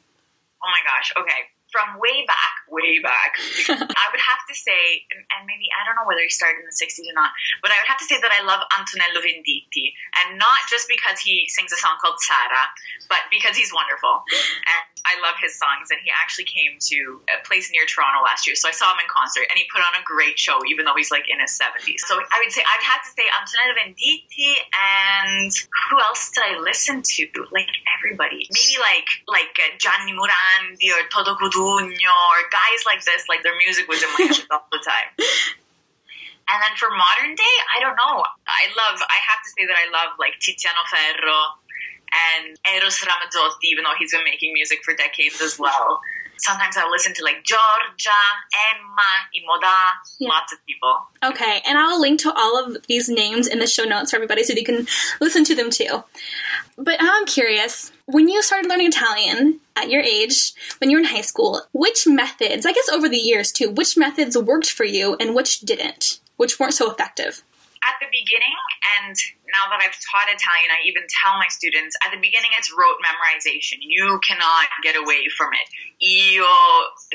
Oh 0.63 0.69
my 0.69 0.83
gosh. 0.85 1.13
Okay. 1.17 1.49
From 1.71 2.01
way 2.01 2.27
back, 2.27 2.62
way 2.73 2.99
back, 3.05 3.37
I 3.69 4.07
would 4.09 4.25
have 4.25 4.43
to 4.49 4.57
say, 4.57 5.05
and 5.37 5.45
maybe 5.45 5.69
I 5.77 5.85
don't 5.85 5.95
know 5.95 6.09
whether 6.09 6.25
he 6.25 6.33
started 6.33 6.65
in 6.65 6.67
the 6.67 6.75
60s 6.75 7.05
or 7.05 7.13
not, 7.13 7.37
but 7.61 7.69
I 7.69 7.77
would 7.77 7.91
have 7.93 8.01
to 8.01 8.09
say 8.09 8.17
that 8.17 8.33
I 8.33 8.41
love 8.41 8.65
Antonello 8.73 9.21
Venditti. 9.21 9.93
And 10.17 10.41
not 10.41 10.65
just 10.73 10.89
because 10.89 11.21
he 11.21 11.47
sings 11.53 11.71
a 11.71 11.79
song 11.79 12.01
called 12.01 12.17
Sara, 12.25 12.65
but 13.13 13.29
because 13.29 13.55
he's 13.55 13.71
wonderful. 13.71 14.25
And 14.65 14.83
I 15.05 15.19
love 15.21 15.37
his 15.37 15.59
songs. 15.59 15.93
And 15.93 16.01
he 16.01 16.09
actually 16.15 16.49
came 16.49 16.81
to 16.95 17.21
a 17.29 17.45
place 17.45 17.69
near 17.75 17.85
Toronto 17.85 18.25
last 18.25 18.47
year. 18.49 18.57
So 18.57 18.71
I 18.71 18.75
saw 18.75 18.89
him 18.95 19.05
in 19.05 19.11
concert 19.11 19.47
and 19.51 19.59
he 19.59 19.69
put 19.69 19.85
on 19.85 19.93
a 19.99 20.03
great 20.07 20.39
show, 20.39 20.63
even 20.71 20.89
though 20.89 20.97
he's 20.97 21.11
like 21.11 21.29
in 21.29 21.43
his 21.43 21.53
70s. 21.53 22.07
So 22.09 22.17
I 22.17 22.41
would 22.41 22.55
say, 22.55 22.65
I'd 22.65 22.87
have 22.89 23.03
to 23.05 23.11
say 23.13 23.27
Antonello 23.29 23.75
Venditti 23.77 24.57
and 24.73 25.53
who 25.91 26.01
else 26.01 26.31
did 26.31 26.47
I 26.47 26.59
listen 26.63 27.03
to? 27.03 27.27
Like 27.51 27.69
everybody. 27.99 28.49
Maybe 28.49 28.77
like 28.81 29.09
like 29.29 29.55
uh, 29.59 29.77
Gianni 29.79 30.15
Morandi 30.15 30.89
or 30.95 31.03
Toto 31.11 31.35
Cutugno 31.35 32.15
or 32.33 32.39
guys 32.63 32.81
like 32.87 33.03
this. 33.05 33.27
Like 33.29 33.43
their 33.43 33.57
music 33.59 33.89
was 33.89 34.03
in 34.03 34.09
my 34.19 34.25
head 34.33 34.47
all 34.51 34.67
the 34.71 34.79
time. 34.85 35.11
And 36.51 36.61
then 36.61 36.77
for 36.77 36.89
modern 36.91 37.35
day, 37.37 37.55
I 37.75 37.81
don't 37.81 37.95
know. 37.97 38.19
I 38.21 38.63
love. 38.77 39.01
I 39.01 39.19
have 39.31 39.41
to 39.45 39.49
say 39.57 39.65
that 39.65 39.77
I 39.79 39.91
love 39.93 40.19
like 40.19 40.35
Tiziano 40.43 40.83
Ferro 40.91 41.39
and 42.43 42.59
Eros 42.75 42.99
Ramazzotti, 42.99 43.71
even 43.71 43.85
though 43.85 43.95
he's 43.99 44.11
been 44.13 44.25
making 44.25 44.53
music 44.53 44.81
for 44.85 44.93
decades 44.95 45.41
as 45.41 45.57
well. 45.59 46.01
Sometimes 46.39 46.77
I 46.77 46.87
listen 46.91 47.15
to 47.15 47.23
like 47.25 47.45
Giorgia, 47.45 48.11
Emma, 48.75 49.11
Imoda, 49.35 49.73
Yeah. 50.19 50.29
lots 50.31 50.53
of 50.53 50.59
people. 50.67 50.93
Okay, 51.25 51.63
and 51.65 51.79
I'll 51.79 52.01
link 52.01 52.21
to 52.21 52.33
all 52.35 52.59
of 52.63 52.85
these 52.89 53.09
names 53.09 53.47
in 53.47 53.61
the 53.61 53.67
show 53.69 53.85
notes 53.85 54.11
for 54.11 54.17
everybody 54.17 54.43
so 54.43 54.53
you 54.53 54.65
can 54.65 54.87
listen 55.21 55.45
to 55.45 55.55
them 55.55 55.71
too. 55.71 56.03
But 56.77 56.97
I'm 57.01 57.25
curious 57.25 57.93
when 58.07 58.29
you 58.29 58.43
started 58.43 58.69
learning 58.69 58.89
Italian 58.89 59.61
at 59.77 59.91
your 59.91 60.03
age, 60.03 60.53
when 60.79 60.91
you 60.91 60.97
were 60.97 61.03
in 61.03 61.09
high 61.09 61.23
school, 61.23 61.63
which 61.73 62.07
methods, 62.07 62.67
I 62.67 62.73
guess 62.73 62.89
over 62.89 63.09
the 63.09 63.17
years 63.17 63.53
too, 63.53 63.71
which 63.71 63.97
methods 63.97 64.37
worked 64.37 64.71
for 64.71 64.85
you 64.85 65.17
and 65.21 65.35
which 65.35 65.61
didn't, 65.61 66.21
which 66.37 66.59
weren't 66.59 66.75
so 66.75 66.91
effective? 66.91 67.43
At 67.89 67.99
the 67.99 68.07
beginning, 68.11 68.55
and 69.01 69.17
now 69.51 69.67
that 69.71 69.83
I've 69.83 69.97
taught 69.99 70.31
Italian, 70.31 70.71
I 70.71 70.87
even 70.87 71.03
tell 71.11 71.35
my 71.37 71.51
students 71.51 71.99
at 72.05 72.15
the 72.15 72.21
beginning 72.21 72.55
it's 72.55 72.71
rote 72.71 73.03
memorization. 73.03 73.83
You 73.83 74.21
cannot 74.23 74.71
get 74.83 74.95
away 74.95 75.27
from 75.35 75.51
it. 75.55 75.67
Io, 75.99 76.47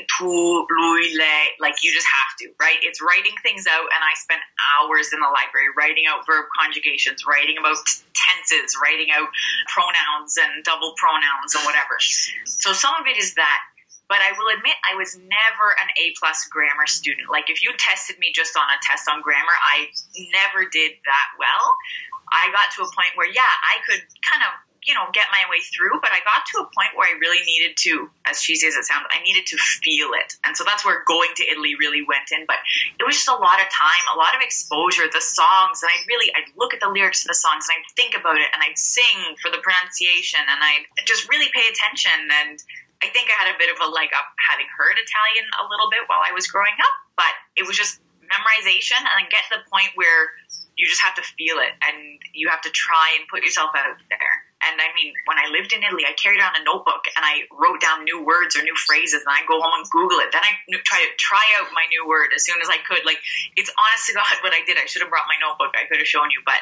tu, 0.06 0.28
lui, 0.68 1.16
lei, 1.16 1.56
like 1.60 1.80
you 1.80 1.92
just 1.92 2.06
have 2.06 2.30
to, 2.44 2.52
right? 2.60 2.78
It's 2.84 3.00
writing 3.00 3.34
things 3.42 3.64
out, 3.64 3.88
and 3.88 4.00
I 4.04 4.12
spent 4.20 4.40
hours 4.60 5.12
in 5.12 5.20
the 5.20 5.30
library 5.32 5.72
writing 5.76 6.04
out 6.04 6.28
verb 6.28 6.46
conjugations, 6.52 7.24
writing 7.24 7.56
about 7.56 7.80
tenses, 8.12 8.76
writing 8.76 9.08
out 9.12 9.28
pronouns 9.72 10.36
and 10.36 10.64
double 10.64 10.92
pronouns 11.00 11.56
and 11.56 11.64
whatever. 11.64 11.96
So 12.44 12.72
some 12.72 12.94
of 13.00 13.08
it 13.08 13.16
is 13.16 13.34
that 13.34 13.60
but 14.08 14.18
I 14.18 14.32
will 14.36 14.48
admit 14.56 14.74
I 14.82 14.96
was 14.96 15.16
never 15.16 15.66
an 15.78 15.88
A 16.00 16.16
plus 16.18 16.48
grammar 16.48 16.86
student. 16.88 17.30
Like 17.30 17.50
if 17.50 17.62
you 17.62 17.72
tested 17.78 18.18
me 18.18 18.32
just 18.34 18.56
on 18.56 18.64
a 18.64 18.78
test 18.82 19.08
on 19.08 19.20
grammar, 19.20 19.52
I 19.52 19.88
never 20.32 20.68
did 20.68 20.92
that 21.04 21.28
well. 21.38 21.64
I 22.28 22.52
got 22.52 22.72
to 22.76 22.84
a 22.84 22.90
point 22.92 23.16
where 23.16 23.28
yeah, 23.28 23.48
I 23.48 23.80
could 23.84 24.04
kind 24.24 24.44
of 24.44 24.52
you 24.88 24.94
know, 24.94 25.04
get 25.12 25.28
my 25.28 25.44
way 25.50 25.60
through, 25.60 26.00
but 26.00 26.08
I 26.16 26.24
got 26.24 26.48
to 26.54 26.64
a 26.64 26.66
point 26.72 26.94
where 26.94 27.04
I 27.04 27.18
really 27.18 27.44
needed 27.44 27.76
to, 27.84 28.08
as 28.24 28.40
cheesy 28.40 28.66
as 28.66 28.74
it 28.74 28.88
sounds, 28.88 29.04
I 29.10 29.20
needed 29.20 29.44
to 29.52 29.56
feel 29.58 30.16
it. 30.16 30.32
And 30.48 30.56
so 30.56 30.64
that's 30.64 30.80
where 30.80 31.04
going 31.04 31.28
to 31.36 31.44
Italy 31.44 31.74
really 31.76 32.00
went 32.06 32.30
in. 32.32 32.46
But 32.46 32.56
it 32.98 33.04
was 33.04 33.20
just 33.20 33.28
a 33.28 33.36
lot 33.36 33.60
of 33.60 33.68
time, 33.68 34.04
a 34.14 34.16
lot 34.16 34.32
of 34.32 34.40
exposure, 34.40 35.04
the 35.10 35.20
songs, 35.20 35.82
and 35.82 35.90
I 35.92 35.96
really, 36.08 36.32
I'd 36.32 36.54
look 36.56 36.72
at 36.72 36.80
the 36.80 36.88
lyrics 36.88 37.20
to 37.22 37.28
the 37.28 37.36
songs 37.36 37.66
and 37.68 37.76
I'd 37.76 37.90
think 38.00 38.14
about 38.14 38.40
it 38.40 38.48
and 38.54 38.62
I'd 38.62 38.78
sing 38.78 39.36
for 39.42 39.50
the 39.50 39.60
pronunciation 39.60 40.40
and 40.40 40.56
I'd 40.56 40.88
just 41.04 41.28
really 41.28 41.50
pay 41.52 41.66
attention. 41.68 42.16
And 42.46 42.56
I 43.02 43.08
think 43.14 43.30
I 43.30 43.36
had 43.38 43.54
a 43.54 43.58
bit 43.58 43.70
of 43.70 43.78
a 43.78 43.88
leg 43.88 44.10
up 44.10 44.26
having 44.50 44.66
heard 44.74 44.98
Italian 44.98 45.46
a 45.62 45.64
little 45.70 45.86
bit 45.90 46.02
while 46.10 46.22
I 46.22 46.34
was 46.34 46.50
growing 46.50 46.74
up, 46.74 46.94
but 47.14 47.32
it 47.54 47.66
was 47.66 47.78
just 47.78 48.02
memorization 48.26 49.00
and 49.00 49.30
get 49.30 49.46
to 49.48 49.58
the 49.58 49.64
point 49.70 49.94
where 49.94 50.34
you 50.78 50.86
just 50.86 51.02
have 51.02 51.14
to 51.18 51.24
feel 51.34 51.58
it 51.58 51.74
and 51.82 52.22
you 52.34 52.46
have 52.48 52.62
to 52.62 52.70
try 52.70 53.18
and 53.18 53.26
put 53.26 53.42
yourself 53.42 53.74
out 53.74 53.98
there. 54.10 54.34
And 54.62 54.78
I 54.82 54.90
mean, 54.94 55.14
when 55.26 55.38
I 55.38 55.46
lived 55.54 55.70
in 55.70 55.86
Italy, 55.86 56.02
I 56.02 56.14
carried 56.18 56.42
around 56.42 56.58
a 56.58 56.64
notebook 56.66 57.06
and 57.14 57.22
I 57.22 57.46
wrote 57.54 57.78
down 57.78 58.02
new 58.02 58.22
words 58.26 58.58
or 58.58 58.62
new 58.66 58.74
phrases, 58.74 59.22
and 59.22 59.30
I 59.30 59.46
go 59.46 59.62
home 59.62 59.70
and 59.78 59.86
Google 59.90 60.18
it. 60.18 60.34
Then 60.34 60.42
I 60.42 60.50
try 60.82 60.98
to 60.98 61.10
try 61.14 61.42
out 61.58 61.70
my 61.70 61.86
new 61.90 62.06
word 62.06 62.34
as 62.34 62.42
soon 62.42 62.58
as 62.58 62.66
I 62.66 62.78
could. 62.82 63.06
Like 63.06 63.22
it's 63.54 63.70
honest 63.78 64.10
to 64.10 64.18
God 64.18 64.26
what 64.42 64.50
I 64.54 64.66
did. 64.66 64.78
I 64.78 64.86
should 64.90 65.02
have 65.02 65.10
brought 65.10 65.30
my 65.30 65.38
notebook. 65.38 65.78
I 65.78 65.86
could 65.86 66.02
have 66.02 66.10
shown 66.10 66.30
you, 66.34 66.42
but 66.42 66.58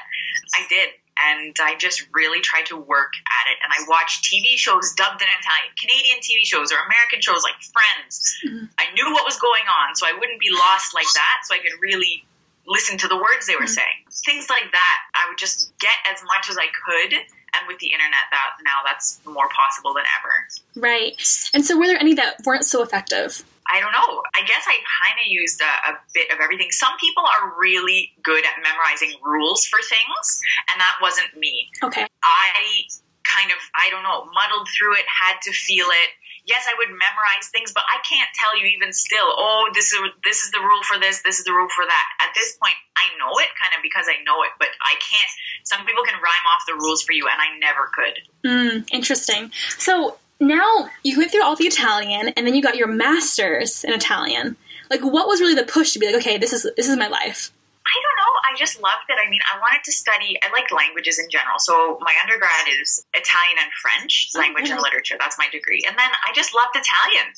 I 0.57 0.69
did. 0.69 0.93
And 1.17 1.57
I 1.61 1.77
just 1.77 2.07
really 2.13 2.41
tried 2.41 2.67
to 2.67 2.77
work 2.77 3.13
at 3.25 3.45
it. 3.51 3.57
And 3.65 3.73
I 3.73 3.89
watched 3.89 4.25
TV 4.25 4.57
shows 4.57 4.93
dubbed 4.93 5.23
in 5.23 5.29
Italian, 5.29 5.73
Canadian 5.81 6.19
TV 6.21 6.45
shows 6.45 6.73
or 6.73 6.77
American 6.77 7.21
shows 7.21 7.43
like 7.43 7.57
Friends. 7.73 8.37
Mm-hmm. 8.45 8.65
I 8.79 8.93
knew 8.93 9.13
what 9.13 9.25
was 9.25 9.41
going 9.41 9.65
on, 9.65 9.97
so 9.97 10.07
I 10.07 10.13
wouldn't 10.13 10.41
be 10.41 10.53
lost 10.53 10.95
like 10.95 11.09
that. 11.15 11.49
So 11.49 11.55
I 11.55 11.59
could 11.59 11.81
really 11.81 12.25
listen 12.67 12.99
to 12.99 13.09
the 13.09 13.17
words 13.17 13.47
they 13.47 13.57
were 13.57 13.65
mm-hmm. 13.65 13.81
saying. 13.81 13.99
Things 14.27 14.51
like 14.51 14.71
that. 14.73 14.99
I 15.15 15.29
would 15.29 15.39
just 15.39 15.73
get 15.79 15.97
as 16.13 16.21
much 16.25 16.51
as 16.51 16.59
I 16.59 16.69
could 16.69 17.17
and 17.57 17.67
with 17.67 17.79
the 17.79 17.87
internet 17.87 18.29
that 18.31 18.57
now 18.65 18.85
that's 18.85 19.21
more 19.25 19.49
possible 19.49 19.95
than 19.95 20.05
ever 20.19 20.85
right 20.87 21.23
and 21.55 21.65
so 21.65 21.79
were 21.79 21.87
there 21.87 21.99
any 21.99 22.15
that 22.15 22.37
weren't 22.45 22.65
so 22.65 22.83
effective 22.83 23.45
I 23.73 23.81
don't 23.81 23.93
know. 23.93 24.23
I 24.35 24.43
guess 24.47 24.65
I 24.67 24.79
kind 24.85 25.19
of 25.21 25.27
used 25.27 25.61
a, 25.61 25.91
a, 25.91 25.99
bit 26.15 26.31
of 26.31 26.39
everything. 26.41 26.71
Some 26.71 26.95
people 27.01 27.25
are 27.25 27.55
really 27.59 28.13
good 28.23 28.45
at 28.45 28.55
memorizing 28.63 29.15
rules 29.23 29.67
for 29.67 29.81
things, 29.83 30.41
and 30.71 30.81
that 30.81 30.97
wasn't 31.03 31.37
me. 31.37 31.69
Okay. 31.83 32.07
I 32.23 32.87
kind 33.25 33.51
of, 33.51 33.59
I 33.75 33.91
don't 33.91 34.03
know, 34.03 34.31
muddled 34.33 34.69
through 34.71 34.95
it, 34.95 35.05
had 35.07 35.41
to 35.43 35.53
feel 35.53 35.87
it, 35.91 36.11
yes, 36.47 36.65
I 36.71 36.75
would 36.79 36.89
memorize 36.89 37.51
things, 37.51 37.75
but 37.75 37.83
I 37.91 37.99
can't 38.07 38.31
tell 38.39 38.57
you 38.57 38.67
even 38.71 38.95
still, 38.95 39.27
oh, 39.27 39.69
this 39.75 39.93
is 39.93 40.01
this 40.25 40.43
is 40.43 40.51
the 40.53 40.61
rule 40.61 40.83
for 40.87 40.99
this, 40.99 41.23
this 41.23 41.39
is 41.39 41.45
the 41.45 41.53
rule 41.53 41.69
for 41.75 41.85
that. 41.85 42.07
At 42.23 42.33
this 42.35 42.57
point, 42.57 42.75
I 42.97 43.11
know 43.19 43.35
it 43.43 43.51
kind 43.61 43.75
of 43.77 43.83
because 43.83 44.07
I 44.09 44.23
know 44.25 44.43
it, 44.47 44.55
but 44.59 44.71
I 44.81 44.95
can't. 45.03 45.31
Some 45.65 45.85
people 45.85 46.07
can 46.07 46.15
rhyme 46.23 46.47
off 46.55 46.63
the 46.67 46.75
rules 46.75 47.03
for 47.03 47.13
you, 47.13 47.27
and 47.27 47.39
I 47.43 47.59
never 47.59 47.91
could. 47.93 48.17
Mm, 48.47 48.89
interesting. 48.95 49.51
So 49.79 50.17
now 50.41 50.89
you 51.03 51.19
went 51.19 51.31
through 51.31 51.43
all 51.43 51.57
the 51.57 51.65
Italian, 51.65 52.29
and 52.37 52.47
then 52.47 52.55
you 52.55 52.63
got 52.63 52.77
your 52.77 52.89
master's 52.89 53.85
in 53.85 53.93
Italian. 53.93 54.57
Like, 54.91 55.03
what 55.03 55.27
was 55.27 55.41
really 55.41 55.55
the 55.55 55.65
push 55.65 55.93
to 55.93 55.99
be 55.99 56.07
like, 56.07 56.17
okay, 56.17 56.39
this 56.39 56.53
is 56.53 56.67
this 56.77 56.89
is 56.89 56.97
my 56.97 57.09
life? 57.09 57.53
I 57.87 57.97
don't 58.03 58.19
know. 58.19 58.33
I 58.51 58.59
just 58.59 58.83
loved 58.83 59.07
it. 59.09 59.19
I 59.25 59.31
mean, 59.31 59.41
I 59.47 59.59
wanted 59.61 59.85
to 59.85 59.93
study, 59.93 60.39
I 60.43 60.51
like 60.51 60.75
languages 60.75 61.21
in 61.23 61.31
general. 61.31 61.59
So 61.59 61.99
my 62.03 62.13
undergrad 62.21 62.67
is 62.83 63.07
Italian 63.15 63.59
and 63.63 63.71
French, 63.79 64.31
oh, 64.35 64.41
language 64.41 64.71
and 64.71 64.81
literature. 64.81 65.15
That's 65.19 65.39
my 65.39 65.47
degree. 65.51 65.85
And 65.87 65.97
then 65.97 66.11
I 66.11 66.35
just 66.35 66.51
loved 66.51 66.75
Italian 66.75 67.31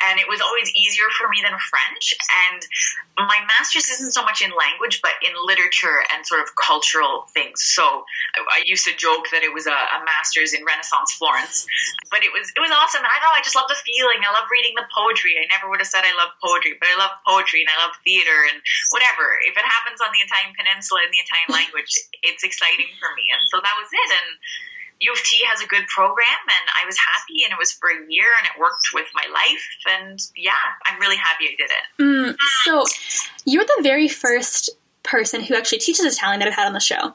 and 0.00 0.18
it 0.18 0.28
was 0.28 0.40
always 0.40 0.72
easier 0.72 1.08
for 1.12 1.28
me 1.28 1.44
than 1.44 1.52
French. 1.68 2.16
And 2.48 2.60
my 3.16 3.40
master's 3.44 3.88
isn't 3.92 4.16
so 4.16 4.24
much 4.24 4.40
in 4.40 4.48
language, 4.56 5.04
but 5.04 5.12
in 5.20 5.36
literature 5.44 6.00
and 6.12 6.24
sort 6.24 6.40
of 6.40 6.56
cultural 6.56 7.28
things. 7.36 7.60
So 7.60 7.84
I, 7.84 8.40
I 8.40 8.60
used 8.64 8.88
to 8.88 8.94
joke 8.96 9.28
that 9.32 9.44
it 9.44 9.52
was 9.52 9.68
a, 9.68 9.76
a, 9.76 10.00
master's 10.08 10.56
in 10.56 10.64
Renaissance 10.64 11.12
Florence, 11.20 11.68
but 12.08 12.24
it 12.24 12.32
was 12.32 12.48
it 12.56 12.60
was 12.60 12.72
awesome. 12.72 13.04
And 13.04 13.12
I 13.12 13.20
know 13.20 13.30
I 13.30 13.44
just 13.44 13.54
love 13.54 13.68
the 13.68 13.78
feeling. 13.84 14.24
I 14.24 14.32
love 14.32 14.48
reading 14.48 14.72
the 14.74 14.88
poetry. 14.88 15.36
I 15.36 15.44
never 15.52 15.68
would 15.68 15.84
have 15.84 15.90
said 15.90 16.02
I 16.02 16.16
love 16.16 16.32
poetry, 16.40 16.80
but 16.80 16.88
I 16.88 16.96
love 16.96 17.12
poetry 17.28 17.60
and 17.60 17.70
I 17.70 17.76
love 17.84 17.94
theater 18.00 18.48
and 18.48 18.58
whatever. 18.90 19.36
If 19.44 19.54
it 19.54 19.66
happens 19.66 20.00
on 20.00 20.08
the 20.10 20.24
Italian 20.24 20.56
Peninsula 20.56 21.04
in 21.04 21.12
the 21.12 21.20
Italian 21.20 21.50
language, 21.60 21.92
it's 22.24 22.42
exciting 22.42 22.88
for 22.96 23.12
me. 23.14 23.28
And 23.28 23.44
so 23.52 23.60
that 23.60 23.76
was 23.76 23.90
it. 23.92 24.10
And 24.16 24.28
U 25.00 25.12
of 25.12 25.18
T 25.22 25.42
has 25.50 25.62
a 25.62 25.66
good 25.66 25.86
program 25.86 26.40
and 26.46 26.68
I 26.80 26.86
was 26.86 26.96
happy 26.98 27.44
and 27.44 27.52
it 27.52 27.58
was 27.58 27.72
for 27.72 27.88
a 27.88 28.12
year 28.12 28.26
and 28.38 28.46
it 28.46 28.60
worked 28.60 28.90
with 28.92 29.06
my 29.14 29.24
life 29.32 29.66
and 29.88 30.18
yeah, 30.36 30.52
I'm 30.84 31.00
really 31.00 31.16
happy 31.16 31.46
I 31.46 31.54
did 31.56 31.70
it. 31.70 32.02
Mm, 32.02 32.36
so 32.64 32.84
you're 33.46 33.64
the 33.64 33.80
very 33.82 34.08
first 34.08 34.70
person 35.02 35.42
who 35.42 35.54
actually 35.54 35.78
teaches 35.78 36.04
Italian 36.04 36.40
that 36.40 36.48
I've 36.48 36.54
had 36.54 36.66
on 36.66 36.74
the 36.74 36.80
show. 36.80 37.14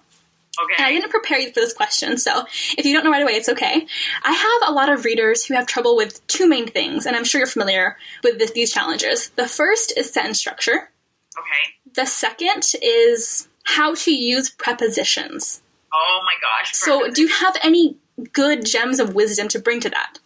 Okay. 0.64 0.76
And 0.78 0.86
I 0.86 0.92
didn't 0.92 1.12
prepare 1.12 1.38
you 1.38 1.50
for 1.50 1.60
this 1.60 1.74
question, 1.74 2.18
so 2.18 2.46
if 2.78 2.86
you 2.86 2.94
don't 2.94 3.04
know 3.04 3.12
right 3.12 3.22
away, 3.22 3.34
it's 3.34 3.50
okay. 3.50 3.86
I 4.24 4.32
have 4.32 4.70
a 4.70 4.74
lot 4.74 4.90
of 4.90 5.04
readers 5.04 5.46
who 5.46 5.54
have 5.54 5.68
trouble 5.68 5.98
with 5.98 6.26
two 6.28 6.48
main 6.48 6.66
things, 6.66 7.06
and 7.06 7.14
I'm 7.14 7.26
sure 7.26 7.40
you're 7.40 7.48
familiar 7.48 7.98
with 8.24 8.40
this, 8.40 8.52
these 8.52 8.72
challenges. 8.72 9.30
The 9.36 9.50
first 9.50 9.94
is 9.98 10.14
sentence 10.14 10.40
structure. 10.40 10.90
Okay. 11.38 11.92
The 11.94 12.06
second 12.06 12.72
is 12.82 13.50
how 13.64 13.96
to 13.96 14.12
use 14.12 14.50
prepositions. 14.50 15.62
Oh 15.96 16.22
my 16.24 16.34
gosh. 16.42 16.74
So, 16.74 17.10
do 17.10 17.22
you 17.22 17.30
have 17.30 17.56
any 17.64 17.96
good 18.34 18.66
gems 18.66 19.00
of 19.00 19.16
wisdom 19.16 19.48
to 19.50 19.60
bring 19.60 19.80
to 19.80 19.90
that? 19.90 20.20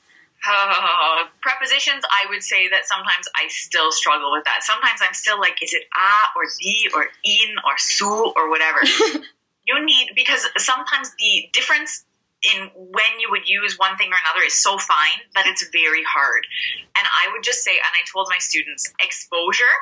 Uh, 0.47 1.25
prepositions, 1.41 2.03
I 2.09 2.29
would 2.29 2.41
say 2.43 2.69
that 2.69 2.87
sometimes 2.87 3.27
I 3.35 3.47
still 3.49 3.91
struggle 3.91 4.31
with 4.31 4.45
that. 4.45 4.63
Sometimes 4.63 5.01
I'm 5.03 5.13
still 5.13 5.39
like, 5.39 5.61
is 5.61 5.73
it 5.73 5.83
a 5.93 6.39
or 6.39 6.43
the 6.59 6.91
or 6.95 7.03
in 7.23 7.55
or 7.65 7.77
su 7.77 8.33
or 8.35 8.49
whatever? 8.49 8.79
you 9.67 9.85
need, 9.85 10.11
because 10.15 10.47
sometimes 10.57 11.11
the 11.19 11.49
difference 11.53 12.05
in 12.55 12.69
when 12.73 13.19
you 13.19 13.27
would 13.31 13.47
use 13.47 13.77
one 13.77 13.97
thing 13.97 14.07
or 14.07 14.17
another 14.25 14.45
is 14.45 14.53
so 14.53 14.77
fine 14.77 15.19
that 15.35 15.45
it's 15.45 15.67
very 15.71 16.03
hard. 16.03 16.47
And 16.95 17.05
I 17.05 17.31
would 17.33 17.43
just 17.43 17.63
say, 17.63 17.71
and 17.71 17.93
I 17.93 18.07
told 18.11 18.27
my 18.31 18.39
students, 18.39 18.91
exposure 19.03 19.75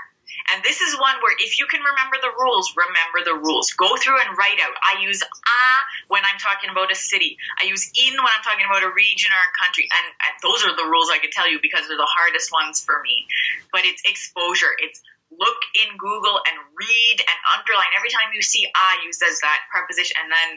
and 0.54 0.64
this 0.64 0.80
is 0.80 0.96
one 0.96 1.20
where 1.20 1.36
if 1.40 1.60
you 1.60 1.68
can 1.68 1.84
remember 1.84 2.16
the 2.24 2.32
rules, 2.40 2.72
remember 2.76 3.20
the 3.28 3.36
rules. 3.36 3.74
Go 3.76 3.98
through 4.00 4.20
and 4.24 4.38
write 4.38 4.60
out. 4.64 4.76
I 4.80 5.04
use 5.04 5.22
a 5.22 5.62
when 6.08 6.24
I'm 6.24 6.40
talking 6.40 6.72
about 6.72 6.92
a 6.92 6.96
city. 6.96 7.38
I 7.60 7.68
use 7.68 7.92
in 7.92 8.16
when 8.16 8.32
I'm 8.32 8.44
talking 8.44 8.64
about 8.64 8.84
a 8.84 8.92
region 8.96 9.32
or 9.36 9.44
a 9.44 9.54
country. 9.60 9.92
And, 9.92 10.06
and 10.08 10.34
those 10.40 10.64
are 10.64 10.72
the 10.72 10.88
rules 10.88 11.12
I 11.12 11.20
can 11.20 11.32
tell 11.32 11.52
you 11.52 11.60
because 11.62 11.88
they're 11.88 12.00
the 12.00 12.08
hardest 12.08 12.52
ones 12.56 12.80
for 12.80 13.04
me. 13.04 13.28
But 13.76 13.84
it's 13.84 14.02
exposure. 14.08 14.72
It's 14.80 15.04
look 15.36 15.60
in 15.76 16.00
Google 16.00 16.40
and 16.48 16.56
read 16.80 17.18
and 17.20 17.40
underline 17.52 17.92
every 18.00 18.10
time 18.10 18.32
you 18.32 18.42
see 18.42 18.64
a 18.64 18.88
used 19.04 19.20
as 19.20 19.44
that 19.44 19.68
preposition 19.68 20.16
and 20.24 20.32
then 20.32 20.50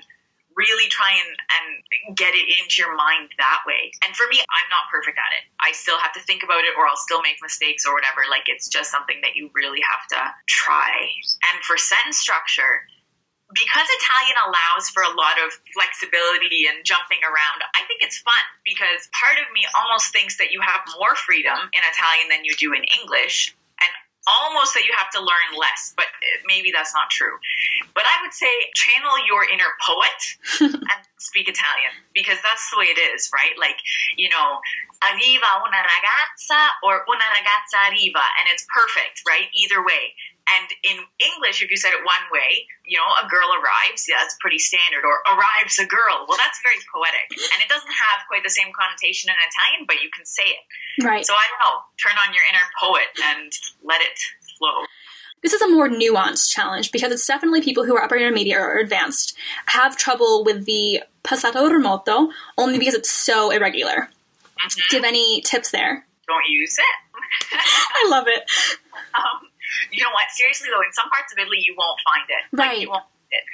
really 0.61 0.93
try 0.93 1.17
and, 1.17 1.33
and 1.57 1.67
get 2.12 2.37
it 2.37 2.45
into 2.61 2.85
your 2.85 2.93
mind 2.93 3.33
that 3.40 3.64
way. 3.64 3.97
And 4.05 4.12
for 4.12 4.29
me, 4.29 4.45
I'm 4.45 4.69
not 4.69 4.93
perfect 4.93 5.17
at 5.17 5.33
it. 5.33 5.49
I 5.57 5.73
still 5.73 5.97
have 5.97 6.12
to 6.12 6.23
think 6.29 6.45
about 6.45 6.69
it 6.69 6.76
or 6.76 6.85
I'll 6.85 7.00
still 7.00 7.25
make 7.25 7.40
mistakes 7.40 7.88
or 7.88 7.97
whatever. 7.97 8.29
Like 8.29 8.52
it's 8.52 8.69
just 8.69 8.93
something 8.93 9.25
that 9.25 9.40
you 9.40 9.49
really 9.57 9.81
have 9.81 10.05
to 10.12 10.21
try. 10.45 10.93
And 11.49 11.64
for 11.64 11.81
sentence 11.81 12.21
structure, 12.21 12.85
because 13.50 13.88
Italian 13.88 14.38
allows 14.47 14.93
for 14.93 15.02
a 15.02 15.11
lot 15.17 15.40
of 15.43 15.50
flexibility 15.75 16.69
and 16.69 16.85
jumping 16.85 17.19
around, 17.25 17.64
I 17.75 17.83
think 17.88 18.05
it's 18.05 18.21
fun 18.23 18.45
because 18.62 19.11
part 19.11 19.43
of 19.43 19.50
me 19.50 19.67
almost 19.75 20.12
thinks 20.12 20.38
that 20.38 20.52
you 20.52 20.61
have 20.62 20.87
more 21.00 21.17
freedom 21.17 21.59
in 21.73 21.83
Italian 21.83 22.31
than 22.31 22.45
you 22.45 22.55
do 22.55 22.76
in 22.76 22.85
English 23.00 23.57
almost 24.39 24.75
that 24.75 24.85
you 24.87 24.95
have 24.95 25.11
to 25.11 25.21
learn 25.21 25.59
less, 25.59 25.95
but 25.97 26.07
maybe 26.47 26.71
that's 26.71 26.95
not 26.95 27.11
true. 27.11 27.39
But 27.95 28.05
I 28.07 28.23
would 28.23 28.33
say 28.33 28.51
channel 28.75 29.19
your 29.27 29.45
inner 29.49 29.75
poet 29.83 30.21
and 30.61 31.01
speak 31.19 31.49
Italian 31.49 31.95
because 32.15 32.39
that's 32.43 32.71
the 32.71 32.79
way 32.79 32.89
it 32.89 32.99
is, 32.99 33.31
right? 33.35 33.57
Like, 33.59 33.77
you 34.17 34.29
know, 34.29 34.61
arriva 35.03 35.65
una 35.65 35.81
ragazza 35.83 36.61
or 36.83 37.05
una 37.09 37.27
ragazza 37.33 37.91
arriva, 37.91 38.25
and 38.41 38.49
it's 38.53 38.67
perfect, 38.73 39.23
right? 39.27 39.49
Either 39.55 39.85
way. 39.85 40.15
And 40.57 40.66
in 40.83 40.99
English, 41.21 41.62
if 41.62 41.71
you 41.71 41.76
said 41.76 41.92
it 41.92 42.02
one 42.02 42.25
way, 42.33 42.66
you 42.87 42.99
know, 42.99 43.07
a 43.23 43.28
girl 43.28 43.50
arrives, 43.54 44.07
yeah, 44.09 44.19
that's 44.19 44.37
pretty 44.40 44.59
standard, 44.59 45.04
or 45.07 45.23
arrives 45.30 45.78
a 45.78 45.87
girl. 45.87 46.26
Well, 46.26 46.38
that's 46.38 46.59
very 46.62 46.80
poetic. 46.90 47.30
And 47.54 47.62
it 47.62 47.69
doesn't 47.69 47.92
have 47.92 48.26
quite 48.26 48.42
the 48.42 48.50
same 48.50 48.73
connotation 48.75 49.30
in 49.30 49.37
Italian, 49.38 49.87
but 49.87 50.02
you 50.02 50.11
can 50.11 50.26
say 50.26 50.47
it. 50.47 50.62
Right. 51.04 51.25
So 51.25 51.35
I 51.35 51.45
don't 51.50 51.62
know, 51.62 51.87
turn 52.02 52.19
on 52.19 52.35
your 52.35 52.42
inner 52.49 52.66
poet 52.80 53.11
and 53.23 53.52
let 53.85 54.00
it 54.00 54.16
flow. 54.59 54.85
This 55.42 55.52
is 55.52 55.62
a 55.62 55.69
more 55.69 55.88
nuanced 55.88 56.50
challenge 56.50 56.92
because 56.92 57.12
it's 57.12 57.26
definitely 57.26 57.62
people 57.62 57.85
who 57.85 57.97
are 57.97 58.02
upper 58.02 58.16
intermediate 58.16 58.59
or 58.59 58.78
advanced 58.78 59.37
have 59.66 59.97
trouble 59.97 60.45
with 60.45 60.66
the 60.66 61.02
passato 61.25 61.69
remoto 61.71 62.30
only 62.59 62.78
because 62.78 62.95
it's 62.95 63.11
so 63.11 63.50
irregular. 63.50 64.11
Mm-hmm. 64.59 64.80
Do 64.90 64.97
you 64.97 65.02
have 65.02 65.09
any 65.09 65.40
tips 65.40 65.71
there? 65.71 66.04
Don't 66.26 66.49
use 66.49 66.76
it. 66.78 66.85
I 67.52 68.09
love 68.11 68.26
it. 68.28 68.50
Um, 69.14 69.50
you 69.91 70.03
know 70.03 70.11
what? 70.12 70.31
Seriously 70.33 70.69
though, 70.73 70.83
in 70.83 70.93
some 70.93 71.09
parts 71.11 71.33
of 71.33 71.39
Italy, 71.39 71.61
you 71.62 71.75
won't 71.77 72.00
find 72.05 72.27
it. 72.29 72.43
Right. 72.55 72.77
Like, 72.77 72.81
you 72.83 72.91
won't 72.91 73.07
find 73.07 73.35
it. 73.35 73.45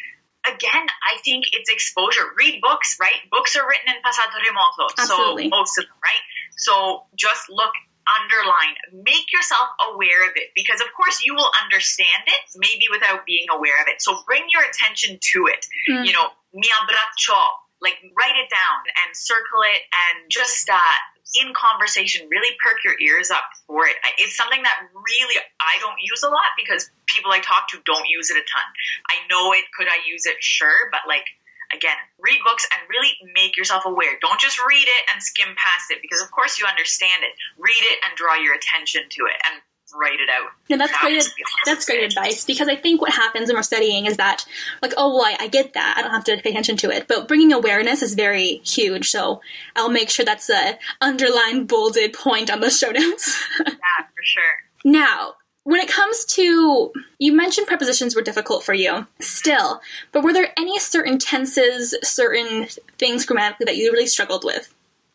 Again, 0.47 0.87
I 1.03 1.19
think 1.27 1.51
it's 1.51 1.69
exposure. 1.69 2.31
Read 2.39 2.63
books, 2.63 2.97
right? 3.01 3.19
Books 3.35 3.57
are 3.57 3.67
written 3.67 3.91
in 3.91 3.99
passato 3.99 4.39
remoto, 4.39 4.87
Absolutely. 4.97 5.51
so 5.51 5.57
most 5.59 5.75
of 5.79 5.85
them, 5.91 5.99
right? 5.99 6.23
So 6.55 7.03
just 7.19 7.51
look, 7.51 7.75
underline, 8.07 8.79
make 9.03 9.33
yourself 9.33 9.69
aware 9.91 10.23
of 10.25 10.33
it 10.37 10.55
because, 10.55 10.81
of 10.81 10.87
course, 10.95 11.23
you 11.25 11.35
will 11.35 11.51
understand 11.63 12.23
it 12.27 12.43
maybe 12.57 12.87
without 12.91 13.27
being 13.27 13.47
aware 13.51 13.83
of 13.83 13.89
it. 13.89 14.01
So 14.01 14.23
bring 14.27 14.47
your 14.51 14.63
attention 14.63 15.19
to 15.21 15.39
it. 15.51 15.67
Mm. 15.91 16.07
You 16.07 16.13
know, 16.13 16.31
mi 16.55 16.71
abbraccio 16.71 17.35
Like 17.83 17.99
write 18.17 18.39
it 18.39 18.49
down 18.49 18.81
and 19.05 19.17
circle 19.17 19.63
it 19.67 19.83
and 19.91 20.31
just 20.31 20.71
uh, 20.71 20.97
in 21.35 21.53
conversation, 21.55 22.29
really 22.31 22.57
perk 22.63 22.85
your 22.85 22.95
ears 23.01 23.31
up 23.31 23.45
for 23.67 23.87
it. 23.87 23.97
It's 24.19 24.37
something 24.37 24.63
that 24.63 24.77
really 24.95 25.37
I 25.61 25.79
don't 25.81 25.99
use 26.01 26.23
a 26.23 26.31
lot 26.31 26.55
because 26.57 26.91
people 27.07 27.33
I 27.33 27.41
talk 27.41 27.69
to 27.71 27.79
don't 27.85 28.09
use 28.09 28.31
it 28.31 28.37
a 28.37 28.47
ton. 28.47 28.67
I 29.11 29.27
know 29.29 29.53
it. 29.53 29.65
Could 29.77 29.89
I 29.89 30.07
use 30.07 30.27
it? 30.27 30.39
Sure. 30.39 30.89
But 30.93 31.03
like, 31.09 31.27
again, 31.75 31.99
read 32.23 32.39
books 32.47 32.67
and 32.71 32.81
really 32.89 33.11
make 33.35 33.57
yourself 33.57 33.85
aware. 33.85 34.15
Don't 34.23 34.39
just 34.39 34.59
read 34.63 34.87
it 34.87 35.03
and 35.13 35.23
skim 35.23 35.51
past 35.59 35.91
it 35.91 35.99
because 36.01 36.23
of 36.23 36.31
course 36.31 36.59
you 36.59 36.67
understand 36.67 37.27
it. 37.27 37.35
Read 37.59 37.83
it 37.91 37.99
and 38.07 38.15
draw 38.15 38.39
your 38.39 38.55
attention 38.55 39.03
to 39.11 39.27
it 39.27 39.39
and 39.51 39.61
write 39.95 40.21
it 40.21 40.29
out. 40.29 40.51
Yeah, 40.69 40.77
that's 40.77 40.99
great. 41.01 41.23
That's 41.65 41.85
great 41.85 42.05
advice 42.05 42.45
because 42.45 42.69
I 42.69 42.77
think 42.77 43.01
what 43.01 43.13
happens 43.13 43.49
when 43.49 43.57
we're 43.57 43.63
studying 43.63 44.07
is 44.07 44.17
that, 44.17 44.45
like, 44.83 44.93
oh, 44.97 45.15
well, 45.15 45.25
I, 45.25 45.37
I, 45.45 45.49
get 45.49 45.75
that. 45.75 45.95
I 45.97 46.03
don't 46.03 46.11
have 46.11 46.25
to 46.25 46.37
pay 46.39 46.51
attention 46.51 46.77
to 46.79 46.91
it. 46.91 47.09
But 47.09 47.29
bringing 47.29 47.53
awareness 47.53 48.03
is 48.03 48.15
very 48.15 48.57
huge. 48.65 49.11
So 49.11 49.41
I'll 49.75 49.91
make 49.91 50.11
sure 50.11 50.25
that's 50.25 50.51
a 50.51 50.79
underlined, 51.01 51.69
bolded 51.69 52.13
point 52.13 52.51
on 52.51 52.61
the 52.61 52.71
show 52.71 52.91
notes. 52.91 53.45
yeah, 53.67 53.73
for 53.73 54.23
sure. 54.23 54.43
Now, 54.85 55.35
when 55.65 55.81
it 55.81 55.89
comes 55.89 56.25
to, 56.27 56.93
you 57.19 57.33
mentioned 57.33 57.67
prepositions 57.67 58.15
were 58.15 58.23
difficult 58.23 58.63
for 58.63 58.73
you 58.73 59.07
still, 59.19 59.81
but 60.13 60.23
were 60.23 60.33
there 60.33 60.53
any 60.57 60.79
certain 60.79 61.19
tenses, 61.19 61.93
certain 62.05 62.67
things 62.99 63.27
grammatically 63.27 63.65
that 63.65 63.77
you 63.77 63.91
really 63.91 64.07
struggled 64.07 64.45
with? 64.45 64.73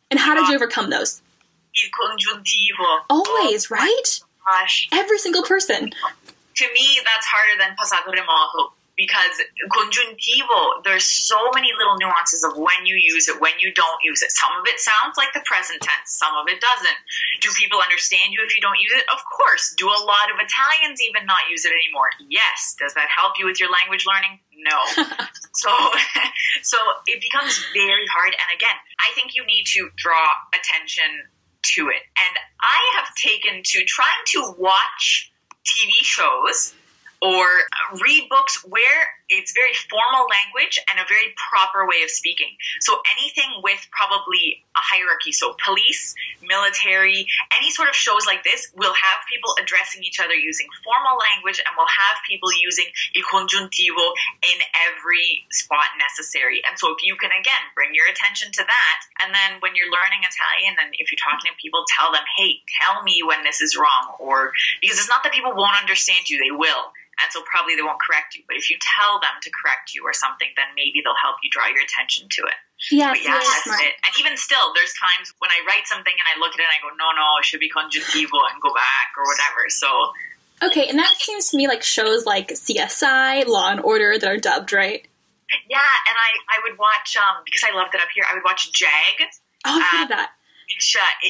And 0.10 0.20
how 0.20 0.36
did 0.36 0.50
you 0.50 0.56
um, 0.56 0.62
overcome 0.62 0.90
those? 0.90 1.22
Il 1.74 1.90
congiuntivo. 1.90 3.06
Always, 3.10 3.72
oh, 3.72 3.76
right? 3.76 4.20
Gosh. 4.46 4.88
Every 4.92 5.18
single 5.18 5.44
person. 5.44 5.92
To 5.92 6.66
me, 6.74 7.00
that's 7.04 7.26
harder 7.26 7.58
than 7.58 7.76
passato 7.76 8.12
remoto 8.12 8.72
because 9.02 9.42
congiuntivo, 9.74 10.84
there's 10.84 11.06
so 11.06 11.50
many 11.56 11.74
little 11.74 11.98
nuances 11.98 12.44
of 12.44 12.54
when 12.58 12.86
you 12.86 12.96
use 12.96 13.28
it, 13.28 13.40
when 13.42 13.58
you 13.60 13.74
don't 13.74 13.98
use 14.04 14.22
it. 14.22 14.30
Some 14.30 14.54
of 14.60 14.64
it 14.68 14.80
sounds 14.80 15.18
like 15.18 15.34
the 15.34 15.42
present 15.46 15.82
tense, 15.82 16.14
some 16.14 16.36
of 16.38 16.46
it 16.48 16.62
doesn't. 16.62 17.00
Do 17.42 17.50
people 17.58 17.82
understand 17.82 18.34
you 18.34 18.46
if 18.46 18.54
you 18.54 18.62
don't 18.62 18.78
use 18.78 18.94
it? 18.94 19.06
Of 19.10 19.26
course. 19.26 19.74
Do 19.78 19.90
a 19.90 20.02
lot 20.06 20.30
of 20.30 20.38
Italians 20.38 21.02
even 21.02 21.26
not 21.26 21.50
use 21.50 21.66
it 21.66 21.74
anymore? 21.74 22.14
Yes. 22.30 22.76
Does 22.78 22.94
that 22.94 23.10
help 23.10 23.42
you 23.42 23.50
with 23.50 23.60
your 23.60 23.74
language 23.74 24.06
learning? 24.06 24.38
No. 24.54 24.78
so, 25.58 25.72
so 26.62 26.78
it 27.08 27.26
becomes 27.26 27.58
very 27.74 28.06
hard. 28.12 28.38
And 28.38 28.50
again, 28.54 28.78
I 29.02 29.10
think 29.18 29.34
you 29.34 29.46
need 29.50 29.66
to 29.74 29.90
draw 29.98 30.30
attention 30.54 31.10
to 31.78 31.90
it. 31.90 32.04
And 32.18 32.34
I 32.62 32.94
have 32.96 33.16
taken 33.16 33.62
to 33.64 33.84
trying 33.86 34.26
to 34.28 34.54
watch 34.58 35.32
TV 35.66 35.92
shows 36.04 36.74
or 37.22 37.46
read 38.04 38.28
books 38.30 38.64
where 38.66 39.08
it's 39.32 39.56
very 39.56 39.72
formal 39.88 40.28
language 40.28 40.76
and 40.92 41.00
a 41.00 41.08
very 41.08 41.32
proper 41.40 41.88
way 41.88 42.04
of 42.04 42.12
speaking. 42.12 42.52
So 42.84 43.00
anything 43.16 43.64
with 43.64 43.80
probably 43.96 44.60
a 44.76 44.84
hierarchy, 44.84 45.32
so 45.32 45.56
police, 45.64 46.14
military, 46.44 47.24
any 47.56 47.72
sort 47.72 47.88
of 47.88 47.96
shows 47.96 48.28
like 48.28 48.44
this 48.44 48.68
will 48.76 48.92
have 48.92 49.24
people 49.32 49.56
addressing 49.56 50.04
each 50.04 50.20
other 50.20 50.36
using 50.36 50.68
formal 50.84 51.16
language 51.16 51.64
and 51.64 51.72
will 51.80 51.90
have 51.90 52.20
people 52.28 52.52
using 52.52 52.92
il 53.16 53.24
congiuntivo 53.24 54.04
in 54.44 54.60
every 54.92 55.48
spot 55.50 55.96
necessary. 55.96 56.60
And 56.68 56.76
so 56.76 56.92
if 56.92 57.00
you 57.00 57.16
can 57.16 57.32
again 57.32 57.64
bring 57.72 57.96
your 57.96 58.12
attention 58.12 58.52
to 58.52 58.64
that 58.68 59.00
and 59.24 59.32
then 59.32 59.64
when 59.64 59.80
you're 59.80 59.90
learning 59.90 60.28
Italian 60.28 60.76
and 60.76 60.92
if 61.00 61.08
you're 61.08 61.24
talking 61.24 61.48
to 61.48 61.56
people 61.56 61.88
tell 61.88 62.12
them, 62.12 62.28
"Hey, 62.36 62.60
tell 62.84 63.00
me 63.04 63.24
when 63.24 63.48
this 63.48 63.64
is 63.64 63.80
wrong." 63.80 64.20
Or 64.20 64.52
because 64.84 65.00
it's 65.00 65.10
not 65.10 65.24
that 65.24 65.32
people 65.32 65.56
won't 65.56 65.80
understand 65.80 66.28
you, 66.28 66.36
they 66.36 66.52
will 66.52 66.92
and 67.22 67.32
so 67.32 67.42
probably 67.46 67.78
they 67.78 67.86
won't 67.86 68.02
correct 68.02 68.36
you. 68.36 68.44
But 68.50 68.58
if 68.58 68.70
you 68.70 68.78
tell 68.82 69.22
them 69.22 69.38
to 69.42 69.50
correct 69.54 69.94
you 69.94 70.04
or 70.04 70.14
something, 70.14 70.50
then 70.58 70.74
maybe 70.76 71.02
they'll 71.06 71.18
help 71.18 71.38
you 71.46 71.50
draw 71.50 71.70
your 71.70 71.86
attention 71.86 72.28
to 72.28 72.42
it. 72.50 72.60
Yeah, 72.90 73.14
yeah, 73.14 73.38
that's 73.38 73.64
smart. 73.64 73.82
it. 73.86 73.94
And 74.02 74.12
even 74.18 74.34
still, 74.38 74.74
there's 74.74 74.94
times 74.98 75.30
when 75.38 75.54
I 75.54 75.62
write 75.70 75.86
something 75.86 76.14
and 76.14 76.26
I 76.26 76.40
look 76.42 76.58
at 76.58 76.60
it 76.60 76.66
and 76.66 76.74
I 76.74 76.82
go, 76.82 76.90
no, 76.98 77.14
no, 77.14 77.38
it 77.38 77.46
should 77.46 77.62
be 77.62 77.70
congiuntivo 77.70 78.42
and 78.50 78.58
go 78.58 78.74
back 78.74 79.14
or 79.14 79.24
whatever. 79.24 79.70
So. 79.70 79.90
Okay, 80.66 80.90
and 80.90 80.98
that 80.98 81.14
seems 81.18 81.50
to 81.52 81.58
me 81.58 81.68
like 81.68 81.84
shows 81.84 82.26
like 82.26 82.50
CSI, 82.50 83.46
Law 83.46 83.70
and 83.70 83.82
Order 83.82 84.18
that 84.18 84.28
are 84.28 84.42
dubbed, 84.42 84.74
right? 84.74 85.06
Yeah, 85.70 85.94
and 86.10 86.18
I, 86.18 86.58
I 86.58 86.58
would 86.64 86.80
watch, 86.80 87.18
um, 87.18 87.44
because 87.46 87.62
I 87.62 87.76
loved 87.76 87.94
it 87.94 88.02
up 88.02 88.08
here, 88.14 88.26
I 88.30 88.34
would 88.34 88.44
watch 88.44 88.72
JAG. 88.72 89.28
Oh, 89.66 89.78
I've 89.78 90.10
that 90.10 90.32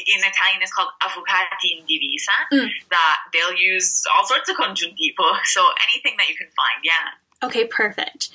in 0.08 0.20
Italian 0.20 0.62
is 0.62 0.72
called 0.72 0.90
avvocati 1.02 1.78
in 1.78 1.86
divisa, 1.86 2.38
mm. 2.52 2.70
that 2.90 3.18
they'll 3.34 3.58
use 3.58 4.04
all 4.16 4.26
sorts 4.26 4.50
of 4.50 4.58
congiuntivo. 4.58 5.38
So 5.46 5.66
anything 5.82 6.16
that 6.18 6.30
you 6.30 6.36
can 6.36 6.48
find, 6.48 6.80
yeah. 6.84 7.12
Okay, 7.44 7.66
perfect. 7.66 8.30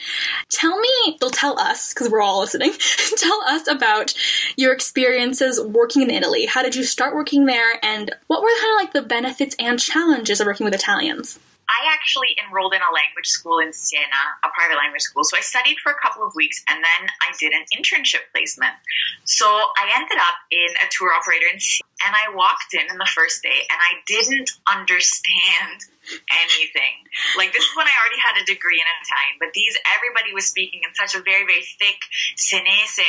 Tell 0.50 0.78
me, 0.78 1.16
they'll 1.20 1.30
tell 1.30 1.58
us, 1.58 1.94
because 1.94 2.10
we're 2.10 2.20
all 2.20 2.40
listening, 2.40 2.72
tell 3.16 3.40
us 3.46 3.68
about 3.68 4.14
your 4.56 4.72
experiences 4.72 5.60
working 5.60 6.02
in 6.02 6.10
Italy. 6.10 6.46
How 6.46 6.62
did 6.62 6.74
you 6.74 6.82
start 6.82 7.14
working 7.14 7.46
there, 7.46 7.78
and 7.84 8.10
what 8.26 8.42
were 8.42 8.48
kind 8.60 8.72
of 8.72 8.84
like 8.84 8.92
the 8.92 9.08
benefits 9.08 9.54
and 9.58 9.78
challenges 9.78 10.40
of 10.40 10.46
working 10.46 10.64
with 10.64 10.74
Italians? 10.74 11.38
I 11.66 11.92
actually 11.92 12.38
enrolled 12.38 12.74
in 12.74 12.80
a 12.80 12.94
language 12.94 13.26
school 13.26 13.58
in 13.58 13.72
Siena, 13.72 14.38
a 14.46 14.48
private 14.54 14.78
language 14.78 15.02
school. 15.02 15.24
So 15.24 15.36
I 15.36 15.42
studied 15.42 15.78
for 15.82 15.90
a 15.90 15.98
couple 15.98 16.22
of 16.22 16.34
weeks 16.34 16.62
and 16.70 16.78
then 16.78 17.02
I 17.20 17.34
did 17.38 17.52
an 17.52 17.66
internship 17.74 18.30
placement. 18.30 18.74
So 19.24 19.46
I 19.46 19.90
ended 19.98 20.18
up 20.18 20.38
in 20.50 20.70
a 20.78 20.86
tour 20.94 21.10
operator 21.10 21.46
in 21.50 21.58
Siena 21.58 21.90
and 22.06 22.14
I 22.14 22.30
walked 22.34 22.70
in 22.74 22.86
on 22.86 22.98
the 22.98 23.10
first 23.10 23.42
day 23.42 23.66
and 23.66 23.78
I 23.82 23.98
didn't 24.06 24.50
understand 24.70 25.82
anything. 26.30 27.02
Like 27.34 27.50
this 27.50 27.66
is 27.66 27.74
when 27.74 27.90
I 27.90 27.94
already 27.98 28.22
had 28.22 28.38
a 28.38 28.46
degree 28.46 28.78
in 28.78 28.86
Italian, 29.02 29.36
but 29.42 29.50
these 29.50 29.74
everybody 29.90 30.30
was 30.30 30.46
speaking 30.46 30.86
in 30.86 30.94
such 30.94 31.18
a 31.18 31.22
very 31.26 31.42
very 31.42 31.66
thick 31.82 31.98
Senese 32.38 33.02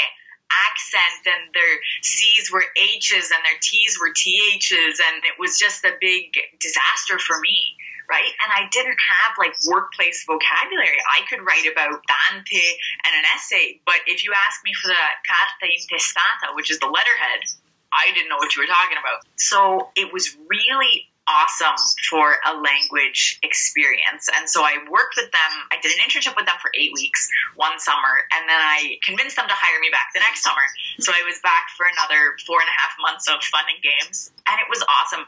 accent 0.50 1.22
and 1.28 1.54
their 1.54 1.78
C's 2.02 2.50
were 2.50 2.66
H's 2.74 3.30
and 3.30 3.42
their 3.46 3.60
T's 3.62 4.00
were 4.00 4.10
TH's 4.16 4.98
and 4.98 5.22
it 5.30 5.38
was 5.38 5.60
just 5.60 5.86
a 5.86 5.94
big 6.00 6.34
disaster 6.58 7.20
for 7.20 7.38
me 7.40 7.78
right? 8.10 8.32
And 8.44 8.50
I 8.56 8.68
didn't 8.72 8.98
have 8.98 9.36
like 9.38 9.54
workplace 9.68 10.24
vocabulary. 10.26 10.98
I 11.12 11.28
could 11.28 11.44
write 11.44 11.68
about 11.68 12.00
Dante 12.08 12.66
and 13.06 13.14
an 13.16 13.26
essay, 13.36 13.80
but 13.86 14.00
if 14.08 14.24
you 14.24 14.34
ask 14.34 14.64
me 14.64 14.74
for 14.74 14.88
the 14.88 15.04
carta 15.28 15.68
intestata, 15.68 16.56
which 16.56 16.72
is 16.72 16.80
the 16.80 16.88
letterhead, 16.88 17.44
I 17.92 18.12
didn't 18.14 18.30
know 18.30 18.38
what 18.38 18.56
you 18.56 18.64
were 18.64 18.72
talking 18.72 18.98
about. 19.00 19.24
So 19.38 19.90
it 19.96 20.12
was 20.12 20.36
really 20.48 21.08
awesome 21.28 21.76
for 22.10 22.40
a 22.48 22.56
language 22.56 23.40
experience. 23.44 24.32
And 24.32 24.48
so 24.50 24.64
I 24.64 24.80
worked 24.90 25.20
with 25.20 25.30
them. 25.32 25.52
I 25.72 25.78
did 25.84 25.92
an 25.92 26.00
internship 26.02 26.36
with 26.40 26.48
them 26.48 26.56
for 26.64 26.72
eight 26.74 26.92
weeks 26.96 27.28
one 27.56 27.76
summer, 27.78 28.24
and 28.32 28.48
then 28.48 28.58
I 28.58 28.98
convinced 29.04 29.36
them 29.36 29.48
to 29.48 29.54
hire 29.54 29.80
me 29.84 29.92
back 29.92 30.16
the 30.16 30.24
next 30.24 30.42
summer. 30.42 30.64
So 31.00 31.12
I 31.12 31.22
was 31.28 31.40
back 31.44 31.68
for 31.76 31.86
another 31.86 32.40
four 32.48 32.64
and 32.64 32.70
a 32.72 32.76
half 32.76 32.96
months 33.04 33.28
of 33.28 33.44
fun 33.44 33.68
and 33.68 33.80
games, 33.84 34.32
and 34.48 34.58
it 34.58 34.68
was 34.72 34.82
awesome. 34.88 35.28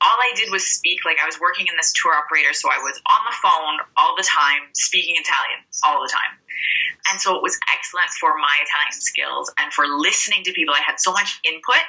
All 0.00 0.18
I 0.18 0.32
did 0.34 0.50
was 0.50 0.64
speak, 0.64 1.04
like 1.04 1.20
I 1.20 1.26
was 1.28 1.38
working 1.38 1.68
in 1.68 1.76
this 1.76 1.92
tour 1.92 2.16
operator, 2.16 2.52
so 2.56 2.72
I 2.72 2.80
was 2.80 2.96
on 3.04 3.22
the 3.28 3.36
phone 3.38 3.76
all 3.96 4.16
the 4.16 4.26
time, 4.26 4.72
speaking 4.72 5.14
Italian 5.20 5.60
all 5.84 6.00
the 6.00 6.10
time. 6.10 6.40
And 7.10 7.20
so 7.20 7.36
it 7.36 7.42
was 7.42 7.58
excellent 7.72 8.08
for 8.20 8.36
my 8.38 8.56
Italian 8.64 8.92
skills 8.92 9.52
and 9.58 9.72
for 9.72 9.86
listening 9.86 10.42
to 10.44 10.52
people. 10.52 10.74
I 10.74 10.80
had 10.86 10.98
so 10.98 11.12
much 11.12 11.40
input 11.44 11.84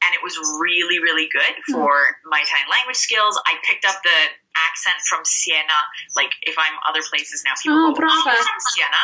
and 0.00 0.16
it 0.16 0.22
was 0.24 0.36
really, 0.60 0.98
really 0.98 1.28
good 1.28 1.54
hmm. 1.66 1.72
for 1.76 1.92
mm. 1.92 2.32
my 2.32 2.40
Italian 2.40 2.68
language 2.72 2.96
skills. 2.96 3.36
I 3.44 3.60
picked 3.64 3.84
up 3.84 4.00
the 4.02 4.18
accent 4.56 4.96
from 5.06 5.24
Siena, 5.24 5.78
like 6.16 6.32
if 6.42 6.56
I'm 6.58 6.74
other 6.88 7.04
places 7.04 7.44
now, 7.44 7.54
people 7.60 7.78
oh, 7.78 7.92
go, 7.92 8.02
oh, 8.02 8.22
from 8.24 8.60
Siena, 8.74 9.02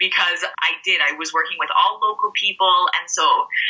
because 0.00 0.42
I 0.58 0.74
did. 0.84 1.00
I 1.00 1.14
was 1.14 1.32
working 1.32 1.56
with 1.60 1.70
all 1.70 2.00
local 2.02 2.32
people, 2.34 2.88
and 2.98 3.06
so 3.06 3.24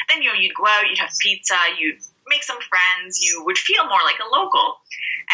then 0.09 0.23
you 0.23 0.31
know 0.33 0.39
you'd 0.39 0.55
go 0.55 0.67
out, 0.67 0.89
you'd 0.89 0.99
have 0.99 1.13
pizza, 1.19 1.59
you'd 1.77 2.01
make 2.31 2.43
some 2.43 2.59
friends, 2.63 3.21
you 3.21 3.43
would 3.45 3.59
feel 3.59 3.85
more 3.85 4.01
like 4.07 4.21
a 4.23 4.29
local, 4.31 4.81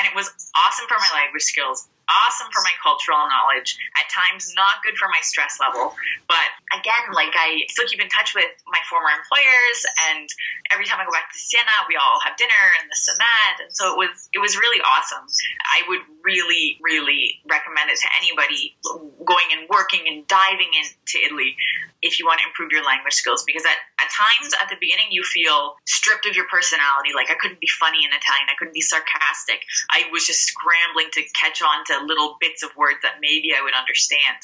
and 0.00 0.08
it 0.08 0.14
was 0.16 0.32
awesome 0.56 0.86
for 0.88 0.98
my 0.98 1.10
language 1.14 1.44
skills 1.44 1.88
awesome 2.08 2.48
for 2.52 2.62
my 2.62 2.74
cultural 2.82 3.24
knowledge, 3.28 3.76
at 3.96 4.06
times 4.10 4.52
not 4.56 4.82
good 4.84 4.96
for 4.96 5.08
my 5.08 5.20
stress 5.22 5.58
level. 5.60 5.94
But 6.28 6.48
again, 6.76 7.12
like 7.12 7.32
I 7.34 7.64
still 7.68 7.86
keep 7.86 8.00
in 8.00 8.08
touch 8.08 8.34
with 8.34 8.50
my 8.68 8.80
former 8.88 9.10
employers 9.12 9.78
and 10.12 10.28
every 10.72 10.86
time 10.86 11.00
I 11.00 11.04
go 11.04 11.12
back 11.12 11.32
to 11.32 11.38
Siena, 11.38 11.86
we 11.88 11.96
all 11.96 12.18
have 12.24 12.36
dinner 12.36 12.62
and 12.80 12.90
this 12.90 13.06
and 13.08 13.18
that. 13.20 13.54
And 13.64 13.70
so 13.74 13.92
it 13.92 13.98
was 13.98 14.28
it 14.32 14.40
was 14.40 14.56
really 14.56 14.80
awesome. 14.80 15.26
I 15.68 15.82
would 15.88 16.04
really, 16.24 16.78
really 16.80 17.40
recommend 17.48 17.90
it 17.90 17.98
to 18.00 18.08
anybody 18.16 18.76
going 19.24 19.48
and 19.52 19.68
working 19.68 20.08
and 20.08 20.26
diving 20.26 20.72
into 20.72 21.24
Italy 21.24 21.56
if 22.04 22.20
you 22.20 22.28
want 22.28 22.38
to 22.38 22.46
improve 22.46 22.68
your 22.70 22.84
language 22.84 23.16
skills 23.16 23.42
because 23.48 23.64
at, 23.64 23.80
at 23.96 24.12
times 24.12 24.52
at 24.60 24.68
the 24.68 24.76
beginning 24.76 25.08
you 25.08 25.24
feel 25.24 25.80
stripped 25.88 26.28
of 26.28 26.36
your 26.36 26.44
personality 26.52 27.16
like 27.16 27.32
i 27.32 27.36
couldn't 27.40 27.58
be 27.64 27.66
funny 27.80 28.04
in 28.04 28.12
italian 28.12 28.44
i 28.52 28.54
couldn't 28.60 28.76
be 28.76 28.84
sarcastic 28.84 29.64
i 29.88 30.04
was 30.12 30.28
just 30.28 30.44
scrambling 30.44 31.08
to 31.16 31.24
catch 31.32 31.64
on 31.64 31.80
to 31.88 31.93
little 32.02 32.36
bits 32.40 32.62
of 32.62 32.74
words 32.74 32.98
that 33.06 33.22
maybe 33.22 33.54
i 33.54 33.62
would 33.62 33.74
understand. 33.74 34.42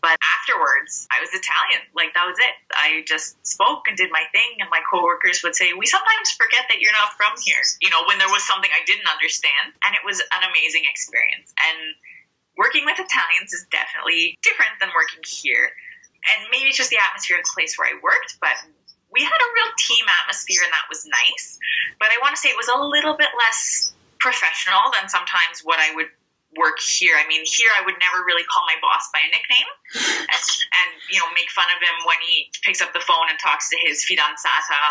But 0.00 0.16
afterwards 0.22 1.08
i 1.12 1.20
was 1.20 1.32
italian. 1.36 1.84
Like 1.92 2.16
that 2.16 2.24
was 2.24 2.38
it. 2.40 2.54
I 2.72 3.04
just 3.04 3.36
spoke 3.44 3.84
and 3.90 3.96
did 3.96 4.08
my 4.08 4.24
thing 4.32 4.64
and 4.64 4.72
my 4.72 4.80
coworkers 4.88 5.44
would 5.44 5.56
say 5.56 5.76
we 5.76 5.86
sometimes 5.86 6.32
forget 6.32 6.68
that 6.68 6.80
you're 6.80 6.96
not 6.96 7.12
from 7.16 7.34
here 7.42 7.60
you 7.80 7.90
know 7.90 8.04
when 8.08 8.18
there 8.18 8.30
was 8.30 8.44
something 8.44 8.70
i 8.72 8.84
didn't 8.84 9.08
understand. 9.08 9.74
And 9.84 9.92
it 9.92 10.04
was 10.04 10.20
an 10.20 10.42
amazing 10.46 10.84
experience. 10.88 11.52
And 11.58 11.96
working 12.56 12.84
with 12.88 12.96
italians 12.96 13.52
is 13.52 13.66
definitely 13.68 14.38
different 14.40 14.80
than 14.80 14.92
working 14.96 15.20
here. 15.24 15.72
And 16.26 16.50
maybe 16.50 16.72
it's 16.72 16.80
just 16.80 16.90
the 16.90 16.98
atmosphere 16.98 17.38
of 17.38 17.46
the 17.46 17.54
place 17.54 17.78
where 17.78 17.86
I 17.86 17.94
worked, 18.02 18.42
but 18.42 18.58
we 19.12 19.22
had 19.22 19.38
a 19.38 19.48
real 19.54 19.70
team 19.78 20.04
atmosphere 20.22 20.60
and 20.64 20.72
that 20.74 20.90
was 20.90 21.06
nice. 21.06 21.58
But 21.98 22.10
I 22.10 22.18
want 22.20 22.34
to 22.34 22.40
say 22.40 22.50
it 22.50 22.58
was 22.58 22.68
a 22.68 22.78
little 22.78 23.16
bit 23.16 23.30
less 23.38 23.94
professional 24.18 24.90
than 24.92 25.08
sometimes 25.08 25.62
what 25.62 25.78
I 25.78 25.94
would 25.94 26.10
work 26.56 26.80
here. 26.80 27.14
I 27.14 27.28
mean, 27.28 27.44
here 27.44 27.70
I 27.76 27.84
would 27.84 27.96
never 28.00 28.24
really 28.24 28.44
call 28.44 28.64
my 28.66 28.76
boss 28.80 29.08
by 29.12 29.20
a 29.22 29.30
nickname 29.30 29.68
and, 30.26 30.46
and 30.72 30.90
you 31.12 31.20
know, 31.20 31.28
make 31.36 31.52
fun 31.52 31.68
of 31.70 31.78
him 31.80 31.96
when 32.04 32.18
he 32.24 32.50
picks 32.64 32.80
up 32.80 32.92
the 32.92 33.04
phone 33.04 33.28
and 33.30 33.38
talks 33.38 33.70
to 33.70 33.76
his 33.78 34.04
fidanzata 34.04 34.82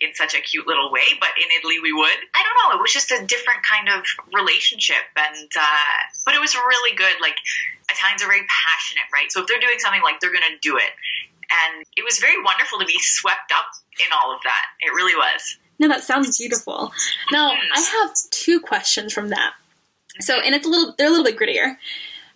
in 0.00 0.14
such 0.14 0.34
a 0.34 0.40
cute 0.40 0.66
little 0.66 0.92
way. 0.92 1.16
But 1.18 1.34
in 1.40 1.48
Italy, 1.50 1.80
we 1.80 1.92
would. 1.92 2.18
I 2.34 2.40
don't 2.44 2.56
know. 2.60 2.78
It 2.78 2.80
was 2.80 2.92
just 2.92 3.10
a 3.10 3.24
different 3.24 3.64
kind 3.64 3.88
of 3.88 4.04
relationship. 4.32 5.04
And, 5.16 5.50
uh, 5.52 5.98
but 6.24 6.34
it 6.34 6.40
was 6.40 6.54
really 6.54 6.96
good. 6.96 7.16
Like, 7.20 7.36
Italians 7.90 8.22
are 8.22 8.30
very 8.30 8.46
passionate, 8.46 9.08
right? 9.12 9.30
So 9.32 9.42
if 9.42 9.46
they're 9.46 9.60
doing 9.60 9.78
something, 9.78 10.02
like, 10.02 10.20
they're 10.20 10.32
going 10.32 10.46
to 10.48 10.58
do 10.62 10.76
it. 10.76 10.92
And 11.44 11.84
it 11.96 12.04
was 12.04 12.18
very 12.18 12.40
wonderful 12.42 12.78
to 12.78 12.86
be 12.86 12.98
swept 13.00 13.52
up 13.52 13.66
in 14.00 14.08
all 14.12 14.34
of 14.34 14.40
that. 14.44 14.64
It 14.80 14.90
really 14.94 15.14
was. 15.14 15.58
No, 15.78 15.88
that 15.88 16.02
sounds 16.02 16.38
beautiful. 16.38 16.92
Now, 17.32 17.50
I 17.50 17.80
have 17.80 18.14
two 18.30 18.60
questions 18.60 19.12
from 19.12 19.28
that. 19.30 19.54
So, 20.20 20.40
and 20.40 20.54
it's 20.54 20.66
a 20.66 20.70
little, 20.70 20.94
they're 20.96 21.08
a 21.08 21.10
little 21.10 21.24
bit 21.24 21.38
grittier. 21.38 21.76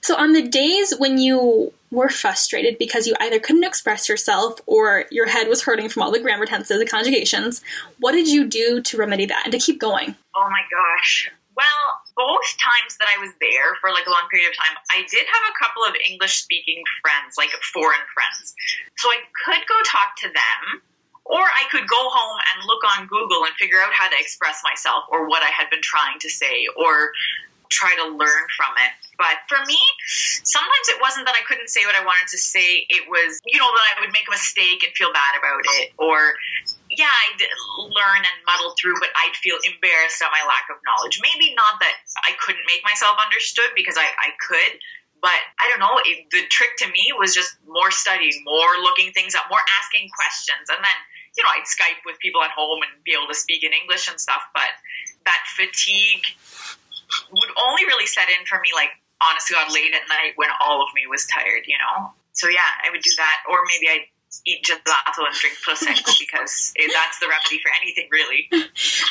So, 0.00 0.16
on 0.16 0.32
the 0.32 0.46
days 0.46 0.94
when 0.98 1.18
you 1.18 1.72
were 1.90 2.08
frustrated 2.08 2.78
because 2.78 3.06
you 3.06 3.14
either 3.20 3.38
couldn't 3.38 3.64
express 3.64 4.08
yourself 4.08 4.60
or 4.66 5.06
your 5.10 5.26
head 5.26 5.48
was 5.48 5.62
hurting 5.62 5.88
from 5.88 6.02
all 6.02 6.10
the 6.10 6.20
grammar 6.20 6.46
tenses 6.46 6.80
and 6.80 6.90
conjugations, 6.90 7.62
what 7.98 8.12
did 8.12 8.28
you 8.28 8.46
do 8.46 8.80
to 8.82 8.96
remedy 8.96 9.26
that 9.26 9.42
and 9.44 9.52
to 9.52 9.58
keep 9.58 9.80
going? 9.80 10.14
Oh 10.36 10.48
my 10.50 10.62
gosh. 10.70 11.30
Well, 11.56 11.86
both 12.14 12.46
times 12.62 12.94
that 13.00 13.08
I 13.10 13.18
was 13.18 13.34
there 13.40 13.74
for 13.80 13.90
like 13.90 14.06
a 14.06 14.10
long 14.10 14.30
period 14.30 14.50
of 14.50 14.56
time, 14.56 14.78
I 14.94 15.02
did 15.10 15.26
have 15.26 15.44
a 15.50 15.58
couple 15.58 15.82
of 15.82 15.94
English 16.08 16.38
speaking 16.38 16.84
friends, 17.02 17.34
like 17.36 17.50
foreign 17.74 18.06
friends. 18.14 18.54
So 18.96 19.08
I 19.08 19.18
could 19.44 19.66
go 19.66 19.74
talk 19.82 20.14
to 20.22 20.28
them 20.30 20.82
or 21.24 21.42
I 21.42 21.66
could 21.70 21.86
go 21.88 21.98
home 21.98 22.38
and 22.54 22.66
look 22.66 22.82
on 22.96 23.06
Google 23.06 23.44
and 23.44 23.52
figure 23.58 23.80
out 23.80 23.92
how 23.92 24.08
to 24.08 24.16
express 24.18 24.62
myself 24.62 25.04
or 25.10 25.28
what 25.28 25.42
I 25.42 25.50
had 25.50 25.68
been 25.68 25.82
trying 25.82 26.18
to 26.20 26.30
say 26.30 26.66
or 26.76 27.12
try 27.70 27.94
to 27.96 28.06
learn 28.12 28.44
from 28.56 28.72
it. 28.80 28.92
But 29.18 29.42
for 29.50 29.58
me, 29.66 29.78
sometimes 30.46 30.86
it 30.94 31.02
wasn't 31.02 31.26
that 31.26 31.34
I 31.34 31.42
couldn't 31.42 31.68
say 31.68 31.82
what 31.84 31.98
I 31.98 32.04
wanted 32.06 32.30
to 32.30 32.38
say. 32.38 32.86
It 32.86 33.10
was, 33.10 33.42
you 33.44 33.58
know, 33.58 33.66
that 33.66 33.86
I 33.96 34.06
would 34.06 34.14
make 34.14 34.30
a 34.30 34.34
mistake 34.34 34.86
and 34.86 34.94
feel 34.94 35.10
bad 35.10 35.34
about 35.34 35.62
it. 35.82 35.90
Or, 35.98 36.38
yeah, 36.86 37.10
I'd 37.10 37.42
learn 37.90 38.22
and 38.22 38.38
muddle 38.46 38.78
through, 38.78 38.94
but 39.02 39.10
I'd 39.18 39.34
feel 39.42 39.58
embarrassed 39.66 40.22
at 40.22 40.30
my 40.30 40.42
lack 40.46 40.70
of 40.70 40.78
knowledge. 40.86 41.18
Maybe 41.18 41.50
not 41.58 41.82
that 41.82 41.94
I 42.22 42.38
couldn't 42.38 42.62
make 42.70 42.86
myself 42.86 43.18
understood 43.18 43.74
because 43.74 43.98
I, 43.98 44.06
I 44.06 44.30
could, 44.38 44.78
but 45.18 45.40
I 45.58 45.66
don't 45.66 45.82
know. 45.82 45.98
It, 46.06 46.30
the 46.30 46.46
trick 46.46 46.78
to 46.82 46.86
me 46.86 47.10
was 47.18 47.34
just 47.34 47.58
more 47.66 47.90
studying, 47.90 48.38
more 48.46 48.78
looking 48.86 49.10
things 49.10 49.34
up, 49.34 49.50
more 49.50 49.62
asking 49.82 50.14
questions. 50.14 50.70
And 50.70 50.78
then 50.78 50.98
you 51.36 51.44
know, 51.44 51.50
I'd 51.54 51.70
Skype 51.70 52.02
with 52.04 52.18
people 52.18 52.42
at 52.42 52.50
home 52.50 52.82
and 52.82 52.90
be 53.04 53.14
able 53.14 53.28
to 53.28 53.38
speak 53.38 53.62
in 53.62 53.70
English 53.72 54.10
and 54.10 54.18
stuff, 54.18 54.42
but 54.54 54.74
that 55.24 55.38
fatigue 55.54 56.26
would 57.32 57.50
only 57.56 57.84
really 57.86 58.06
set 58.06 58.28
in 58.28 58.44
for 58.46 58.60
me, 58.60 58.70
like, 58.74 58.90
honest 59.22 59.48
to 59.48 59.54
God, 59.54 59.72
late 59.72 59.92
at 59.94 60.08
night 60.08 60.36
when 60.36 60.48
all 60.64 60.82
of 60.82 60.88
me 60.94 61.06
was 61.08 61.26
tired, 61.26 61.64
you 61.66 61.76
know? 61.78 62.12
So 62.32 62.48
yeah, 62.48 62.70
I 62.84 62.90
would 62.90 63.02
do 63.02 63.10
that, 63.16 63.42
or 63.50 63.58
maybe 63.66 63.88
I'd 63.90 64.06
eat 64.46 64.64
gelato 64.64 65.26
and 65.26 65.34
drink 65.34 65.56
prosecco 65.66 66.18
because 66.20 66.72
that's 66.92 67.18
the 67.18 67.28
remedy 67.28 67.60
for 67.60 67.70
anything, 67.82 68.08
really. 68.10 68.48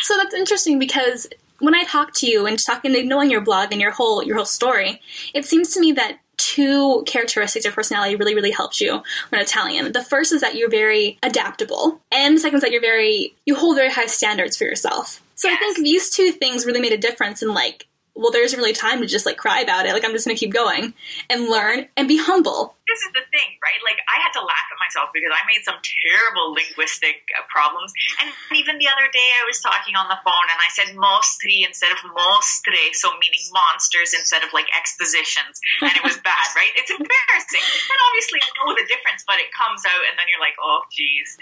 So 0.01 0.15
that's 0.17 0.33
interesting 0.33 0.79
because 0.79 1.27
when 1.59 1.75
I 1.75 1.83
talk 1.83 2.13
to 2.15 2.27
you 2.27 2.45
and 2.45 2.63
talking 2.63 2.95
and 2.95 3.09
knowing 3.09 3.31
your 3.31 3.41
blog 3.41 3.71
and 3.71 3.81
your 3.81 3.91
whole 3.91 4.23
your 4.23 4.35
whole 4.35 4.45
story, 4.45 5.01
it 5.33 5.45
seems 5.45 5.73
to 5.73 5.79
me 5.79 5.91
that 5.93 6.19
two 6.37 7.03
characteristics 7.07 7.65
of 7.65 7.73
personality 7.73 8.15
really, 8.15 8.35
really 8.35 8.51
helps 8.51 8.79
you 8.79 9.01
when 9.29 9.41
Italian. 9.41 9.91
The 9.91 10.03
first 10.03 10.31
is 10.31 10.41
that 10.41 10.55
you're 10.55 10.69
very 10.69 11.17
adaptable, 11.23 11.99
and 12.11 12.37
the 12.37 12.39
second 12.39 12.57
is 12.57 12.61
that 12.61 12.71
you're 12.71 12.81
very 12.81 13.35
you 13.45 13.55
hold 13.55 13.75
very 13.75 13.91
high 13.91 14.05
standards 14.05 14.55
for 14.55 14.65
yourself. 14.65 15.21
So 15.37 15.47
yes. 15.47 15.57
I 15.57 15.59
think 15.59 15.77
these 15.77 16.09
two 16.09 16.31
things 16.31 16.65
really 16.65 16.81
made 16.81 16.91
a 16.91 16.97
difference 16.97 17.41
in 17.41 17.53
like 17.53 17.87
well, 18.13 18.31
there 18.31 18.43
isn't 18.43 18.57
really 18.57 18.73
time 18.73 18.99
to 19.01 19.05
just 19.05 19.27
like 19.27 19.37
cry 19.37 19.61
about 19.61 19.85
it. 19.85 19.93
Like 19.93 20.03
I'm 20.03 20.11
just 20.11 20.25
gonna 20.25 20.37
keep 20.37 20.51
going 20.51 20.93
and 21.29 21.49
learn 21.49 21.87
and 21.95 22.07
be 22.07 22.17
humble 22.17 22.76
this 22.87 23.03
is 23.03 23.11
the 23.11 23.25
thing, 23.29 23.59
right? 23.59 23.77
Like 23.83 23.99
I 24.07 24.17
had 24.23 24.31
to 24.39 24.43
laugh 24.43 24.67
at 24.71 24.79
myself 24.79 25.11
because 25.11 25.31
I 25.31 25.43
made 25.43 25.61
some 25.67 25.77
terrible 25.83 26.55
linguistic 26.55 27.27
uh, 27.35 27.43
problems. 27.51 27.91
And 28.23 28.31
even 28.55 28.79
the 28.79 28.87
other 28.87 29.11
day, 29.11 29.29
I 29.37 29.43
was 29.45 29.59
talking 29.59 29.99
on 29.99 30.07
the 30.07 30.17
phone 30.23 30.47
and 30.47 30.59
I 30.59 30.71
said 30.71 30.95
mostri 30.95 31.67
instead 31.67 31.91
of 31.91 31.99
mostre, 32.07 32.95
so 32.95 33.11
meaning 33.19 33.43
monsters 33.51 34.15
instead 34.15 34.41
of 34.41 34.55
like 34.55 34.71
expositions, 34.71 35.59
and 35.83 35.93
it 35.93 36.03
was 36.03 36.17
bad, 36.23 36.47
right? 36.55 36.71
It's 36.79 36.89
embarrassing. 36.89 37.63
And 37.63 37.99
obviously, 38.11 38.39
I 38.39 38.49
know 38.57 38.71
the 38.73 38.87
difference, 38.87 39.27
but 39.27 39.37
it 39.43 39.51
comes 39.51 39.83
out, 39.83 40.03
and 40.07 40.15
then 40.15 40.25
you're 40.31 40.41
like, 40.41 40.55
oh, 40.57 40.87
geez. 40.89 41.35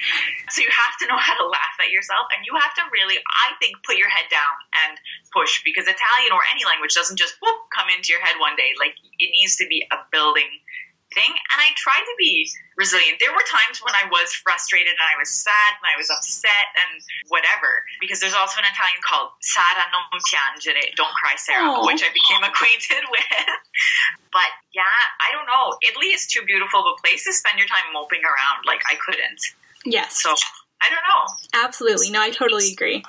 So 0.49 0.65
you 0.65 0.71
have 0.73 0.95
to 1.01 1.05
know 1.05 1.17
how 1.21 1.37
to 1.37 1.45
laugh 1.45 1.77
at 1.79 1.93
yourself, 1.93 2.27
and 2.33 2.41
you 2.43 2.57
have 2.57 2.73
to 2.81 2.83
really, 2.89 3.21
I 3.21 3.53
think, 3.61 3.85
put 3.85 4.01
your 4.01 4.09
head 4.09 4.27
down 4.33 4.55
and 4.85 4.97
push 5.29 5.61
because 5.61 5.85
Italian 5.85 6.31
or 6.33 6.41
any 6.49 6.65
language 6.65 6.97
doesn't 6.97 7.19
just 7.19 7.37
whoop 7.43 7.69
come 7.75 7.91
into 7.93 8.15
your 8.15 8.23
head 8.23 8.39
one 8.39 8.55
day. 8.55 8.73
Like 8.79 8.95
it 9.19 9.29
needs 9.35 9.59
to 9.59 9.67
be 9.67 9.85
a 9.91 9.99
building 10.11 10.47
thing. 11.15 11.31
And 11.31 11.57
I 11.63 11.71
tried 11.79 12.03
to 12.03 12.15
be 12.19 12.51
resilient. 12.75 13.23
There 13.23 13.31
were 13.31 13.47
times 13.47 13.79
when 13.79 13.95
I 13.95 14.05
was 14.11 14.35
frustrated 14.43 14.91
and 14.91 15.07
I 15.07 15.15
was 15.15 15.31
sad 15.31 15.79
and 15.79 15.87
I 15.87 15.95
was 15.95 16.11
upset 16.11 16.75
and 16.75 16.99
whatever. 17.31 17.81
Because 18.03 18.19
there's 18.19 18.35
also 18.35 18.59
an 18.59 18.67
Italian 18.67 18.99
called 19.01 19.31
Sara 19.39 19.87
non 19.95 20.05
piangere, 20.27 20.91
don't 20.99 21.15
cry 21.15 21.39
Sarah, 21.39 21.71
oh. 21.71 21.81
Aww. 21.81 21.87
which 21.87 22.03
I 22.03 22.11
became 22.11 22.43
acquainted 22.43 23.03
with. 23.15 23.47
but 24.35 24.51
yeah, 24.75 24.99
I 25.23 25.31
don't 25.31 25.47
know. 25.47 25.79
Italy 25.81 26.11
is 26.11 26.27
too 26.27 26.43
beautiful 26.43 26.83
of 26.83 26.93
a 26.93 26.95
place 26.99 27.23
to 27.25 27.33
spend 27.33 27.57
your 27.57 27.71
time 27.71 27.87
moping 27.95 28.21
around. 28.21 28.67
Like 28.67 28.83
I 28.91 28.99
couldn't. 28.99 29.39
Yes. 29.87 30.21
So 30.21 30.35
I 30.83 30.91
don't 30.91 31.05
know. 31.07 31.23
Absolutely. 31.65 32.11
No, 32.11 32.21
I 32.21 32.29
totally 32.29 32.71
agree. 32.71 33.03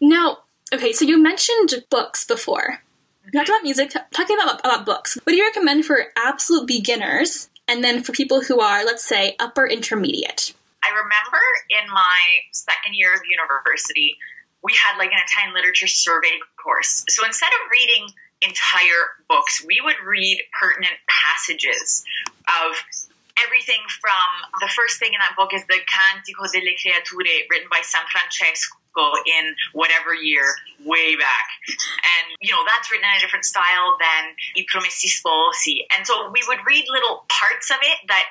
Now, 0.00 0.44
okay, 0.72 0.92
so 0.92 1.04
you 1.04 1.16
mentioned 1.16 1.84
books 1.90 2.24
before. 2.24 2.83
Not 3.32 3.48
about 3.48 3.62
music, 3.62 3.92
talking 4.12 4.36
about, 4.42 4.60
about 4.60 4.84
books. 4.84 5.14
What 5.24 5.32
do 5.32 5.36
you 5.36 5.44
recommend 5.44 5.86
for 5.86 6.06
absolute 6.16 6.66
beginners 6.66 7.48
and 7.66 7.82
then 7.82 8.02
for 8.02 8.12
people 8.12 8.42
who 8.42 8.60
are, 8.60 8.84
let's 8.84 9.04
say, 9.04 9.36
upper 9.38 9.66
intermediate? 9.66 10.54
I 10.82 10.90
remember 10.90 11.40
in 11.70 11.90
my 11.90 12.20
second 12.52 12.94
year 12.94 13.14
of 13.14 13.20
university, 13.24 14.18
we 14.62 14.72
had 14.74 14.98
like 14.98 15.12
an 15.12 15.18
Italian 15.24 15.54
literature 15.54 15.86
survey 15.86 16.36
course. 16.62 17.04
So 17.08 17.24
instead 17.24 17.48
of 17.48 17.70
reading 17.72 18.08
entire 18.42 19.16
books, 19.28 19.64
we 19.64 19.80
would 19.82 19.96
read 20.04 20.42
pertinent 20.60 20.94
passages 21.08 22.04
of 22.44 22.76
everything 23.44 23.80
from 24.00 24.60
the 24.60 24.68
first 24.68 24.98
thing 24.98 25.12
in 25.12 25.20
that 25.20 25.34
book 25.36 25.54
is 25.54 25.64
the 25.66 25.80
Cantico 25.88 26.44
delle 26.52 26.76
Creature 26.76 27.48
written 27.50 27.68
by 27.70 27.80
San 27.82 28.04
Francesco 28.12 28.76
in 29.26 29.54
whatever 29.72 30.14
year, 30.14 30.54
way 30.84 31.16
back. 31.16 31.46
And, 31.68 32.36
you 32.40 32.52
know, 32.52 32.62
that's 32.66 32.90
written 32.90 33.06
in 33.08 33.16
a 33.18 33.20
different 33.20 33.44
style 33.44 33.96
than 33.98 34.34
I 34.56 34.62
Promessi 34.70 35.10
Sposi. 35.10 35.86
And 35.96 36.06
so 36.06 36.30
we 36.30 36.42
would 36.46 36.62
read 36.66 36.84
little 36.88 37.24
parts 37.28 37.70
of 37.70 37.78
it 37.82 37.98
that, 38.08 38.24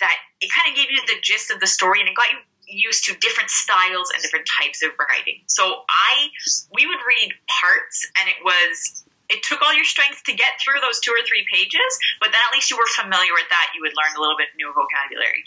that 0.00 0.16
it 0.40 0.50
kind 0.50 0.70
of 0.70 0.76
gave 0.76 0.90
you 0.90 1.00
the 1.06 1.20
gist 1.22 1.50
of 1.50 1.60
the 1.60 1.66
story 1.66 2.00
and 2.00 2.08
it 2.08 2.14
got 2.14 2.30
you 2.30 2.38
used 2.70 3.04
to 3.04 3.14
different 3.18 3.50
styles 3.50 4.10
and 4.14 4.22
different 4.22 4.46
types 4.46 4.82
of 4.82 4.90
writing. 4.98 5.42
So 5.46 5.82
I, 5.90 6.30
we 6.72 6.86
would 6.86 7.02
read 7.02 7.34
parts 7.50 8.06
and 8.18 8.28
it 8.28 8.38
was 8.44 9.04
it 9.30 9.42
took 9.44 9.62
all 9.62 9.72
your 9.72 9.86
strength 9.86 10.24
to 10.26 10.34
get 10.34 10.58
through 10.58 10.82
those 10.82 10.98
two 10.98 11.14
or 11.14 11.22
three 11.22 11.46
pages, 11.46 11.90
but 12.18 12.34
then 12.34 12.42
at 12.42 12.50
least 12.52 12.70
you 12.70 12.76
were 12.76 12.90
familiar 12.98 13.30
with 13.30 13.46
that. 13.48 13.70
You 13.78 13.80
would 13.86 13.94
learn 13.94 14.18
a 14.18 14.20
little 14.20 14.36
bit 14.36 14.50
new 14.58 14.74
vocabulary. 14.74 15.46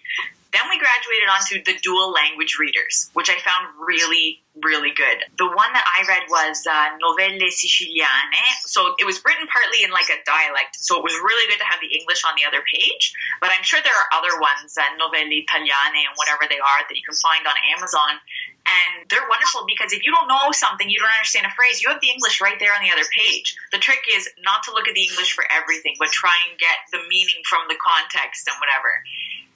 Then 0.54 0.70
we 0.70 0.78
graduated 0.78 1.28
onto 1.34 1.66
the 1.66 1.82
dual 1.82 2.14
language 2.14 2.62
readers, 2.62 3.10
which 3.18 3.34
I 3.34 3.42
found 3.42 3.74
really, 3.82 4.46
really 4.62 4.94
good. 4.94 5.26
The 5.42 5.50
one 5.50 5.74
that 5.74 5.82
I 5.82 6.06
read 6.06 6.30
was 6.30 6.62
uh, 6.70 6.94
Novelle 7.02 7.42
Siciliane. 7.50 8.38
So 8.70 8.94
it 9.02 9.06
was 9.10 9.18
written 9.26 9.50
partly 9.50 9.82
in 9.82 9.90
like 9.90 10.14
a 10.14 10.22
dialect, 10.22 10.78
so 10.78 11.02
it 11.02 11.04
was 11.04 11.18
really 11.18 11.50
good 11.50 11.58
to 11.58 11.66
have 11.66 11.82
the 11.82 11.90
English 11.90 12.22
on 12.22 12.38
the 12.38 12.46
other 12.46 12.62
page. 12.70 13.18
But 13.42 13.50
I'm 13.50 13.66
sure 13.66 13.82
there 13.82 13.98
are 13.98 14.10
other 14.14 14.38
ones, 14.38 14.78
uh, 14.78 14.86
Novelle 15.02 15.26
Italiane 15.26 16.06
and 16.06 16.14
whatever 16.22 16.46
they 16.46 16.62
are, 16.62 16.82
that 16.86 16.94
you 16.94 17.02
can 17.02 17.18
find 17.18 17.50
on 17.50 17.58
Amazon. 17.74 18.22
And 18.64 19.10
they're 19.10 19.26
wonderful 19.26 19.66
because 19.66 19.92
if 19.92 20.06
you 20.06 20.14
don't 20.14 20.30
know 20.30 20.54
something, 20.54 20.86
you 20.86 21.02
don't 21.02 21.12
understand 21.18 21.50
a 21.50 21.54
phrase, 21.58 21.82
you 21.82 21.90
have 21.90 22.00
the 22.00 22.14
English 22.14 22.40
right 22.40 22.62
there 22.62 22.72
on 22.78 22.86
the 22.86 22.94
other 22.94 23.10
page. 23.10 23.58
The 23.74 23.82
trick 23.82 24.06
is 24.06 24.30
not 24.46 24.64
to 24.70 24.72
look 24.72 24.88
at 24.88 24.94
the 24.94 25.04
English 25.04 25.34
for 25.34 25.44
everything, 25.50 25.98
but 25.98 26.14
try 26.14 26.38
and 26.48 26.56
get 26.62 26.78
the 26.94 27.02
meaning 27.10 27.42
from 27.50 27.66
the 27.68 27.76
context 27.76 28.48
and 28.48 28.56
whatever. 28.62 29.02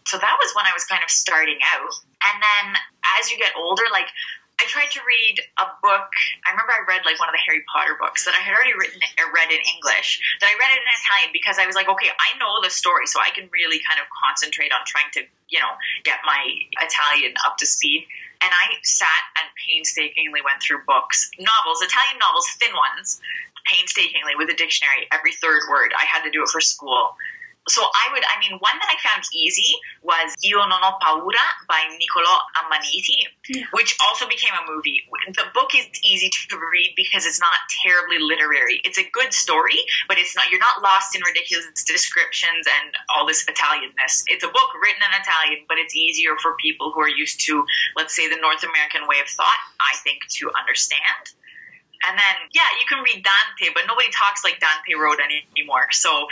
So 0.08 0.17
that 0.17 0.36
was 0.39 0.56
when 0.56 0.63
I 0.63 0.72
was 0.72 0.88
kind 0.88 1.04
of 1.04 1.12
starting 1.12 1.60
out. 1.76 1.93
And 2.24 2.39
then 2.39 2.65
as 3.20 3.30
you 3.30 3.38
get 3.38 3.52
older, 3.60 3.84
like 3.91 4.08
I 4.58 4.65
tried 4.65 4.89
to 4.98 5.02
read 5.06 5.38
a 5.62 5.67
book. 5.86 6.10
I 6.41 6.50
remember 6.50 6.74
I 6.74 6.82
read 6.89 7.06
like 7.06 7.22
one 7.22 7.30
of 7.30 7.36
the 7.38 7.43
Harry 7.46 7.62
Potter 7.70 7.93
books 7.93 8.26
that 8.26 8.34
I 8.34 8.41
had 8.41 8.58
already 8.58 8.74
written 8.74 8.98
or 9.22 9.30
read 9.30 9.54
in 9.54 9.62
English. 9.62 10.17
That 10.41 10.50
I 10.50 10.58
read 10.58 10.74
it 10.74 10.82
in 10.82 10.89
Italian 10.89 11.30
because 11.30 11.62
I 11.62 11.70
was 11.70 11.78
like, 11.78 11.86
okay, 11.86 12.10
I 12.10 12.39
know 12.41 12.58
the 12.63 12.74
story, 12.74 13.06
so 13.06 13.22
I 13.22 13.30
can 13.30 13.52
really 13.54 13.78
kind 13.86 14.02
of 14.02 14.10
concentrate 14.10 14.74
on 14.74 14.82
trying 14.89 15.13
to, 15.13 15.30
you 15.54 15.62
know, 15.62 15.78
get 16.02 16.26
my 16.26 16.41
Italian 16.82 17.38
up 17.46 17.62
to 17.62 17.70
speed. 17.70 18.10
And 18.41 18.50
I 18.50 18.82
sat 18.82 19.24
and 19.38 19.46
painstakingly 19.62 20.41
went 20.41 20.58
through 20.63 20.88
books, 20.89 21.30
novels, 21.38 21.86
Italian 21.86 22.17
novels, 22.17 22.50
thin 22.58 22.74
ones, 22.74 23.22
painstakingly 23.70 24.34
with 24.39 24.50
a 24.50 24.58
dictionary, 24.58 25.06
every 25.13 25.38
third 25.38 25.70
word. 25.70 25.93
I 25.93 26.10
had 26.10 26.26
to 26.26 26.34
do 26.34 26.41
it 26.41 26.50
for 26.50 26.62
school 26.62 27.13
So 27.67 27.84
I 27.84 28.12
would, 28.13 28.23
I 28.23 28.39
mean, 28.39 28.58
one 28.60 28.77
that 28.80 28.88
I 28.88 28.97
found 29.03 29.23
easy 29.34 29.75
was 30.03 30.34
Io 30.43 30.63
non 30.65 30.82
ho 30.82 30.97
paura 31.03 31.45
by 31.67 31.84
Niccolò 31.99 32.36
Ammaniti, 32.63 33.27
Yeah. 33.49 33.65
which 33.71 33.95
also 34.01 34.27
became 34.27 34.53
a 34.56 34.63
movie. 34.71 35.03
The 35.36 35.45
book 35.53 35.75
is 35.75 35.88
easy 36.03 36.30
to 36.49 36.58
read 36.58 36.93
because 36.95 37.25
it's 37.25 37.39
not 37.39 37.53
terribly 37.84 38.19
literary. 38.19 38.82
It's 38.84 38.97
a 38.97 39.08
good 39.12 39.34
story, 39.34 39.80
but 40.08 40.17
it's 40.17 40.36
not, 40.36 40.49
you're 40.49 40.63
not 40.63 40.82
lost 40.82 41.15
in 41.15 41.21
ridiculous 41.25 41.67
descriptions 41.84 42.67
and 42.67 42.95
all 43.10 43.25
this 43.27 43.43
Italianness. 43.45 44.23
It's 44.27 44.43
a 44.43 44.49
book 44.51 44.69
written 44.82 45.01
in 45.03 45.12
Italian, 45.21 45.65
but 45.67 45.77
it's 45.77 45.95
easier 45.95 46.36
for 46.41 46.56
people 46.56 46.91
who 46.93 47.01
are 47.01 47.10
used 47.10 47.41
to, 47.47 47.65
let's 47.95 48.15
say, 48.15 48.27
the 48.30 48.39
North 48.39 48.63
American 48.63 49.08
way 49.08 49.19
of 49.21 49.27
thought, 49.27 49.60
I 49.80 49.95
think, 50.03 50.23
to 50.39 50.51
understand. 50.58 51.36
And 52.08 52.17
then, 52.17 52.36
yeah, 52.53 52.69
you 52.80 52.86
can 52.88 53.03
read 53.03 53.25
Dante, 53.25 53.73
but 53.73 53.84
nobody 53.88 54.08
talks 54.12 54.43
like 54.43 54.60
Dante 54.60 54.93
wrote 54.93 55.19
any, 55.23 55.43
anymore. 55.56 55.91
So, 55.91 56.27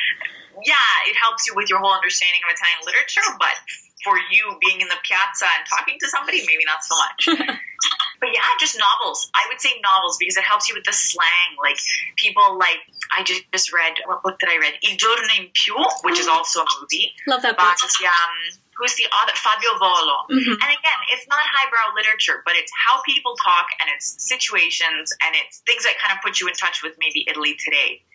yeah, 0.64 1.10
it 1.10 1.16
helps 1.18 1.48
you 1.48 1.54
with 1.56 1.70
your 1.70 1.80
whole 1.80 1.92
understanding 1.94 2.40
of 2.48 2.54
Italian 2.54 2.82
literature, 2.86 3.26
but 3.40 3.56
for 4.04 4.16
you 4.30 4.54
being 4.62 4.80
in 4.82 4.88
the 4.88 5.00
piazza 5.02 5.50
and 5.58 5.66
talking 5.66 5.98
to 6.00 6.08
somebody, 6.08 6.46
maybe 6.46 6.62
not 6.64 6.86
so 6.86 6.94
much. 6.94 7.26
but 8.22 8.30
yeah, 8.30 8.46
just 8.62 8.78
novels. 8.78 9.32
I 9.34 9.50
would 9.50 9.60
say 9.60 9.74
novels 9.82 10.18
because 10.22 10.38
it 10.38 10.46
helps 10.46 10.70
you 10.70 10.76
with 10.78 10.86
the 10.86 10.94
slang. 10.94 11.58
Like, 11.58 11.82
people 12.16 12.58
like, 12.62 12.86
I 13.10 13.24
just, 13.26 13.44
just 13.52 13.74
read, 13.74 13.98
what 14.06 14.22
book 14.22 14.38
did 14.38 14.50
I 14.54 14.62
read? 14.62 14.78
Il 14.86 14.96
giorno 14.96 15.26
in 15.42 15.50
più, 15.58 15.74
which 16.06 16.20
is 16.22 16.28
also 16.30 16.62
a 16.62 16.68
movie. 16.80 17.14
Love 17.26 17.42
that 17.42 17.58
By, 17.58 17.74
book. 17.74 17.82
um, 18.06 18.34
who's 18.78 18.94
the 18.94 19.10
author? 19.10 19.34
Fabio 19.34 19.74
Volo. 19.82 20.30
Mhm. 20.30 20.54
And 20.54 20.70
again, 20.70 21.00
it's 21.10 21.26
not 21.28 21.42
highbrow 21.42 21.96
literature, 21.98 22.44
but 22.46 22.54
it's 22.56 22.72
how 22.86 23.02
people 23.02 23.34
talk 23.42 23.68
and 23.82 23.90
it's 23.90 24.22
situations 24.22 25.10
and 25.26 25.34
it's 25.34 25.66
things 25.66 25.84
that 25.90 25.98
kind 25.98 26.14
of 26.14 26.22
put 26.22 26.40
you 26.40 26.48
in 26.48 26.54
touch 26.54 26.84
with 26.84 26.94
maybe 27.02 27.26
Italy 27.28 27.58
today. 27.58 28.06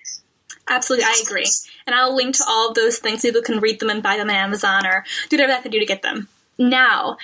Absolutely, 0.70 1.04
I 1.04 1.20
agree. 1.22 1.46
And 1.86 1.94
I'll 1.94 2.14
link 2.14 2.36
to 2.36 2.44
all 2.46 2.68
of 2.68 2.74
those 2.74 2.98
things 2.98 3.22
so 3.22 3.28
people 3.28 3.42
can 3.42 3.58
read 3.58 3.80
them 3.80 3.90
and 3.90 4.02
buy 4.02 4.16
them 4.16 4.30
on 4.30 4.36
Amazon 4.36 4.86
or 4.86 5.04
do 5.28 5.36
whatever 5.36 5.48
they 5.48 5.54
have 5.54 5.64
to 5.64 5.68
do 5.68 5.80
to 5.80 5.84
get 5.84 6.02
them. 6.02 6.28
Now, 6.58 7.16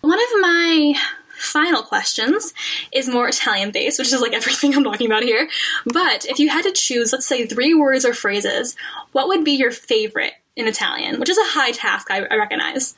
one 0.00 0.18
of 0.18 0.40
my 0.40 0.94
final 1.38 1.82
questions 1.82 2.52
is 2.92 3.08
more 3.08 3.28
Italian 3.28 3.70
based, 3.70 3.98
which 3.98 4.12
is 4.12 4.20
like 4.20 4.32
everything 4.34 4.74
I'm 4.74 4.84
talking 4.84 5.06
about 5.06 5.22
here. 5.22 5.48
But 5.86 6.26
if 6.26 6.38
you 6.38 6.48
had 6.48 6.64
to 6.64 6.72
choose, 6.72 7.12
let's 7.12 7.26
say, 7.26 7.46
three 7.46 7.72
words 7.72 8.04
or 8.04 8.12
phrases, 8.12 8.76
what 9.12 9.28
would 9.28 9.44
be 9.44 9.52
your 9.52 9.70
favorite 9.70 10.32
in 10.56 10.66
Italian? 10.66 11.20
Which 11.20 11.30
is 11.30 11.38
a 11.38 11.44
high 11.44 11.70
task, 11.70 12.10
I, 12.10 12.24
I 12.24 12.36
recognize. 12.36 12.94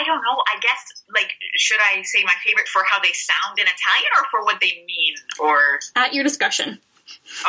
I 0.00 0.04
don't 0.04 0.22
know. 0.22 0.42
I 0.46 0.58
guess 0.60 1.04
like 1.14 1.30
should 1.56 1.78
I 1.80 2.02
say 2.02 2.22
my 2.24 2.34
favorite 2.44 2.68
for 2.68 2.82
how 2.88 3.00
they 3.00 3.12
sound 3.12 3.58
in 3.58 3.66
Italian 3.66 4.10
or 4.16 4.24
for 4.30 4.44
what 4.44 4.60
they 4.60 4.84
mean 4.86 5.14
or 5.38 5.78
At 5.94 6.14
your 6.14 6.24
discretion. 6.24 6.78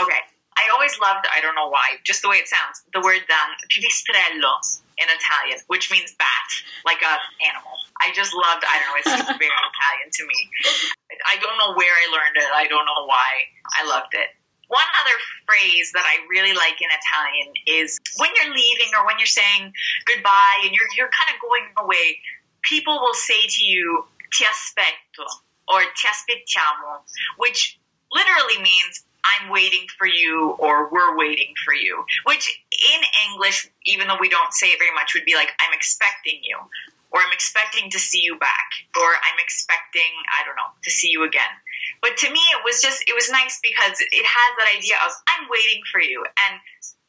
okay. 0.02 0.20
I 0.58 0.74
always 0.74 0.98
loved 1.00 1.30
I 1.30 1.40
don't 1.40 1.56
know 1.56 1.70
why, 1.70 2.02
just 2.04 2.22
the 2.26 2.30
way 2.30 2.42
it 2.42 2.50
sounds, 2.50 2.82
the 2.94 3.02
word 3.02 3.22
um, 3.30 3.52
pipistrello 3.70 4.82
in 4.98 5.06
Italian, 5.06 5.62
which 5.70 5.94
means 5.94 6.18
bat, 6.18 6.50
like 6.86 7.02
a 7.06 7.14
animal. 7.46 7.78
I 8.02 8.10
just 8.14 8.34
loved 8.34 8.66
I 8.66 8.82
don't 8.82 8.90
know, 8.90 8.98
it's 8.98 9.38
very 9.38 9.54
Italian 9.78 10.10
to 10.10 10.24
me. 10.26 10.40
I 11.30 11.38
don't 11.38 11.58
know 11.62 11.78
where 11.78 11.94
I 11.94 12.06
learned 12.10 12.38
it. 12.42 12.50
I 12.54 12.66
don't 12.68 12.86
know 12.86 13.06
why. 13.06 13.48
I 13.78 13.86
loved 13.86 14.14
it. 14.18 14.34
One 14.68 14.90
other 15.00 15.16
phrase 15.48 15.94
that 15.94 16.04
I 16.04 16.20
really 16.28 16.52
like 16.52 16.82
in 16.82 16.90
Italian 16.92 17.54
is 17.66 17.98
when 18.18 18.30
you're 18.36 18.52
leaving 18.52 18.92
or 19.00 19.06
when 19.06 19.16
you're 19.18 19.30
saying 19.30 19.72
goodbye 20.06 20.60
and 20.66 20.74
you're 20.74 20.90
you're 20.98 21.14
kind 21.14 21.32
of 21.32 21.40
going 21.40 21.70
away, 21.78 22.20
people 22.68 23.00
will 23.00 23.16
say 23.16 23.48
to 23.48 23.62
you 23.64 24.04
ti 24.34 24.44
aspetto 24.44 25.24
or 25.70 25.82
ti 25.96 26.08
aspettiamo, 26.10 27.06
which 27.38 27.80
literally 28.12 28.60
means 28.62 29.07
I'm 29.36 29.50
waiting 29.50 29.86
for 29.98 30.08
you 30.08 30.56
or 30.60 30.90
we're 30.90 31.18
waiting 31.18 31.54
for 31.66 31.74
you, 31.74 32.04
which 32.26 32.62
in 32.72 33.02
English, 33.32 33.70
even 33.86 34.08
though 34.08 34.18
we 34.20 34.30
don't 34.30 34.54
say 34.54 34.68
it 34.68 34.80
very 34.80 34.94
much, 34.94 35.14
would 35.14 35.26
be 35.26 35.36
like 35.36 35.52
I'm 35.60 35.74
expecting 35.74 36.40
you 36.44 36.58
or 37.12 37.22
I'm 37.22 37.32
expecting 37.32 37.90
to 37.92 38.00
see 38.00 38.22
you 38.22 38.38
back 38.38 38.70
or 39.00 39.08
I'm 39.08 39.40
expecting, 39.40 40.12
I 40.40 40.46
don't 40.46 40.56
know, 40.56 40.72
to 40.84 40.92
see 40.92 41.10
you 41.10 41.24
again. 41.24 41.50
But 42.02 42.18
to 42.18 42.28
me, 42.30 42.40
it 42.54 42.62
was 42.64 42.82
just, 42.82 43.04
it 43.08 43.16
was 43.16 43.32
nice 43.32 43.60
because 43.64 43.98
it 44.00 44.26
has 44.26 44.50
that 44.60 44.70
idea 44.76 44.96
of 45.06 45.12
I'm 45.32 45.48
waiting 45.50 45.82
for 45.92 46.02
you 46.02 46.24
and, 46.48 46.60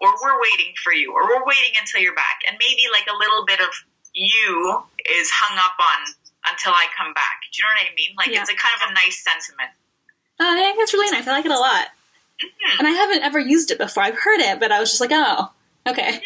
or 0.01 0.15
we're 0.23 0.41
waiting 0.41 0.73
for 0.83 0.93
you 0.95 1.13
or 1.13 1.27
we're 1.27 1.45
waiting 1.45 1.75
until 1.79 2.01
you're 2.01 2.15
back. 2.15 2.41
And 2.49 2.57
maybe 2.59 2.87
like 2.91 3.07
a 3.11 3.17
little 3.19 3.45
bit 3.45 3.61
of 3.61 3.69
you 4.15 4.83
is 5.05 5.29
hung 5.31 5.59
up 5.59 5.77
on 5.77 6.15
until 6.49 6.73
I 6.73 6.87
come 6.97 7.13
back. 7.13 7.43
Do 7.53 7.59
you 7.59 7.63
know 7.67 7.75
what 7.75 7.91
I 7.91 7.95
mean? 7.95 8.13
Like 8.17 8.31
Yeah. 8.31 8.41
it's 8.41 8.51
a 8.51 8.57
kind 8.57 8.75
of 8.81 8.91
a 8.91 8.93
nice 8.95 9.19
sentiment. 9.21 9.71
Uh, 10.41 10.55
I 10.55 10.63
think 10.63 10.79
that's 10.79 10.95
really 10.95 11.11
nice. 11.11 11.27
I 11.27 11.33
like 11.33 11.45
it 11.45 11.51
a 11.51 11.59
lot. 11.59 11.91
Mhm. 12.43 12.79
And 12.79 12.87
I 12.89 12.91
haven't 12.93 13.23
ever 13.23 13.39
used 13.39 13.71
it 13.71 13.79
before. 13.79 14.03
I've 14.03 14.19
heard 14.19 14.41
it, 14.41 14.61
but 14.61 14.71
I 14.73 14.81
was 14.81 14.91
just 14.91 15.01
like, 15.01 15.11
oh, 15.13 15.51
okay. 15.87 16.21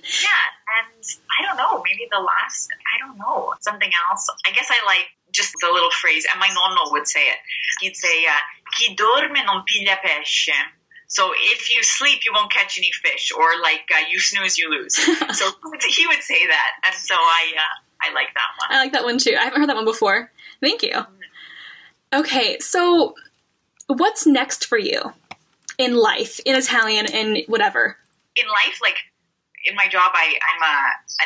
Yeah, 0.00 0.44
and 0.78 1.04
I 1.38 1.44
don't 1.46 1.56
know, 1.56 1.82
maybe 1.84 2.08
the 2.10 2.18
last, 2.20 2.70
I 2.94 2.98
don't 3.06 3.18
know, 3.18 3.52
something 3.60 3.90
else. 4.10 4.26
I 4.46 4.50
guess 4.52 4.68
I 4.70 4.84
like 4.86 5.06
just 5.32 5.54
the 5.60 5.68
little 5.72 5.90
phrase, 5.90 6.24
and 6.30 6.40
my 6.40 6.48
nonno 6.48 6.90
would 6.92 7.06
say 7.06 7.20
it. 7.20 7.36
He'd 7.80 7.96
say, 7.96 8.24
uh, 8.24 8.38
chi 8.76 8.94
dorme 8.94 9.44
non 9.44 9.64
piglia 9.66 9.98
pesce. 10.02 10.50
So 11.08 11.32
if 11.36 11.74
you 11.74 11.82
sleep, 11.82 12.20
you 12.24 12.32
won't 12.34 12.50
catch 12.52 12.78
any 12.78 12.90
fish, 12.92 13.32
or 13.36 13.46
like 13.62 13.84
uh, 13.94 14.04
you 14.10 14.18
snooze, 14.18 14.56
you 14.58 14.70
lose. 14.70 14.94
so 15.38 15.46
he 15.50 15.54
would- 15.64 15.82
he 15.82 16.06
would 16.06 16.22
say 16.22 16.46
that, 16.46 16.70
and 16.84 16.94
so 16.94 17.14
I, 17.14 17.52
uh, 17.56 18.08
I 18.08 18.12
like 18.14 18.28
that 18.34 18.50
one. 18.58 18.76
I 18.78 18.82
like 18.82 18.92
that 18.92 19.04
one 19.04 19.18
too. 19.18 19.36
I 19.38 19.44
haven't 19.44 19.60
heard 19.60 19.68
that 19.68 19.76
one 19.76 19.84
before. 19.84 20.30
Thank 20.60 20.82
you. 20.82 21.04
Okay, 22.12 22.58
so 22.60 23.14
what's 23.88 24.26
next 24.26 24.64
for 24.64 24.78
you 24.78 25.12
in 25.76 25.96
life, 25.96 26.40
in 26.46 26.54
Italian, 26.56 27.06
in 27.12 27.42
whatever? 27.48 27.96
in 28.38 28.46
life, 28.48 28.78
like 28.80 28.96
in 29.66 29.74
my 29.74 29.88
job, 29.88 30.12
I, 30.14 30.38
I'm 30.38 30.62
a, 30.62 30.76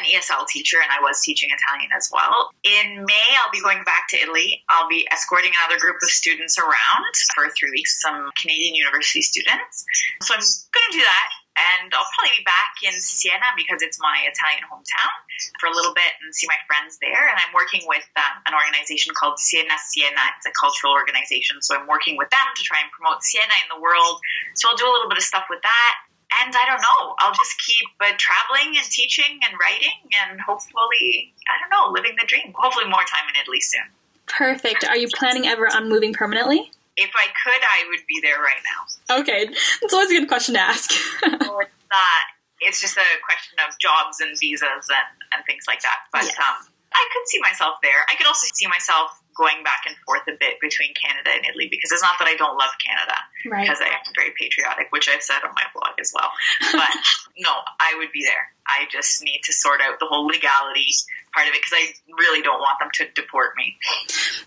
an 0.01 0.03
ESL 0.09 0.49
teacher 0.49 0.79
and 0.83 0.91
I 0.91 1.01
was 1.01 1.21
teaching 1.21 1.51
Italian 1.53 1.91
as 1.95 2.11
well. 2.13 2.51
In 2.65 3.05
May, 3.05 3.29
I'll 3.39 3.53
be 3.53 3.61
going 3.61 3.85
back 3.85 4.09
to 4.11 4.17
Italy. 4.17 4.65
I'll 4.69 4.89
be 4.89 5.07
escorting 5.13 5.53
another 5.53 5.79
group 5.79 5.97
of 6.03 6.09
students 6.09 6.59
around 6.59 7.13
for 7.35 7.49
three 7.53 7.71
weeks, 7.71 8.01
some 8.01 8.31
Canadian 8.41 8.75
university 8.75 9.21
students. 9.21 9.85
So 10.23 10.35
I'm 10.35 10.41
going 10.41 10.89
to 10.91 10.99
do 10.99 11.05
that. 11.05 11.29
And 11.53 11.93
I'll 11.93 12.09
probably 12.17 12.33
be 12.41 12.45
back 12.49 12.81
in 12.81 12.97
Siena 12.97 13.53
because 13.57 13.85
it's 13.85 14.01
my 14.01 14.25
Italian 14.25 14.65
hometown 14.65 15.13
for 15.61 15.69
a 15.69 15.75
little 15.75 15.93
bit 15.93 16.09
and 16.25 16.33
see 16.33 16.49
my 16.49 16.57
friends 16.65 16.97
there. 17.05 17.29
And 17.29 17.37
I'm 17.37 17.53
working 17.53 17.85
with 17.85 18.05
um, 18.17 18.41
an 18.49 18.57
organization 18.57 19.13
called 19.13 19.37
Siena 19.37 19.77
Siena. 19.93 20.25
It's 20.41 20.49
a 20.49 20.55
cultural 20.57 20.97
organization. 20.97 21.61
So 21.61 21.77
I'm 21.77 21.85
working 21.85 22.17
with 22.17 22.33
them 22.33 22.47
to 22.57 22.63
try 22.65 22.81
and 22.81 22.89
promote 22.89 23.21
Siena 23.21 23.53
in 23.61 23.69
the 23.69 23.81
world. 23.81 24.17
So 24.57 24.73
I'll 24.73 24.81
do 24.81 24.89
a 24.89 24.93
little 24.93 25.13
bit 25.13 25.21
of 25.21 25.27
stuff 25.29 25.47
with 25.53 25.61
that 25.61 25.95
and 26.41 26.55
I 26.57 26.65
don't 26.65 26.81
know. 26.81 27.15
I'll 27.19 27.35
just 27.35 27.59
keep 27.61 27.89
uh, 28.01 28.13
traveling 28.17 28.77
and 28.77 28.87
teaching 28.89 29.41
and 29.45 29.53
writing, 29.61 29.93
and 30.25 30.41
hopefully, 30.41 31.35
I 31.49 31.61
don't 31.61 31.71
know, 31.71 31.93
living 31.93 32.17
the 32.19 32.27
dream. 32.27 32.53
Hopefully, 32.57 32.87
more 32.87 33.05
time 33.05 33.29
in 33.29 33.41
Italy 33.41 33.61
soon. 33.61 33.83
Perfect. 34.27 34.85
Are 34.85 34.97
you 34.97 35.09
planning 35.13 35.47
ever 35.47 35.67
on 35.67 35.89
moving 35.89 36.13
permanently? 36.13 36.71
If 36.97 37.11
I 37.17 37.27
could, 37.33 37.63
I 37.63 37.89
would 37.89 38.05
be 38.07 38.21
there 38.21 38.39
right 38.39 38.61
now. 38.65 39.21
Okay, 39.21 39.49
it's 39.83 39.93
always 39.95 40.11
a 40.11 40.21
good 40.21 40.29
question 40.29 40.55
to 40.55 40.61
ask. 40.61 40.91
It's 41.23 41.91
not. 41.93 42.25
It's 42.65 42.81
just 42.81 42.97
a 42.97 43.05
question 43.27 43.59
of 43.69 43.77
jobs 43.79 44.21
and 44.21 44.33
visas 44.41 44.65
and, 44.89 45.09
and 45.35 45.41
things 45.45 45.65
like 45.69 45.83
that. 45.83 46.09
But 46.13 46.25
Yes. 46.25 46.39
um, 46.41 46.69
I 46.95 47.05
could 47.13 47.27
see 47.29 47.41
myself 47.41 47.77
there. 47.83 48.01
I 48.09 48.15
could 48.17 48.27
also 48.27 48.47
see 48.55 48.67
myself 48.69 49.13
going 49.37 49.65
back 49.65 49.85
and 49.89 49.97
forth 50.05 50.23
a 50.29 50.37
bit 50.41 50.57
between 50.61 50.93
Canada 50.97 51.33
and 51.37 51.45
Italy 51.49 51.69
because 51.69 51.91
it's 51.93 52.01
not 52.05 52.17
that 52.21 52.29
I 52.29 52.37
don't 52.37 52.57
love 52.57 52.71
Canada. 52.81 53.17
right. 53.49 53.65
because 53.65 53.81
I 53.81 53.89
am 53.93 54.01
very 54.17 54.33
patriotic, 54.39 54.89
which 54.93 55.09
I've 55.09 55.23
said 55.25 55.41
on 55.45 55.53
my 55.57 55.65
blog 55.77 55.97
as 56.01 56.13
well. 56.17 56.31
But 56.73 56.93
no, 57.41 57.53
I 57.81 57.97
would 57.99 58.13
be 58.13 58.23
there. 58.25 58.53
I 58.69 58.85
just 58.93 59.25
need 59.25 59.41
to 59.45 59.53
sort 59.53 59.81
out 59.81 59.99
the 60.01 60.07
whole 60.07 60.25
legality 60.29 60.89
part 61.35 61.49
of 61.49 61.55
it 61.55 61.61
because 61.65 61.77
I 61.77 61.93
really 62.21 62.41
don't 62.41 62.61
want 62.61 62.79
them 62.81 62.89
to 63.01 63.09
deport 63.13 63.53
me. 63.57 63.77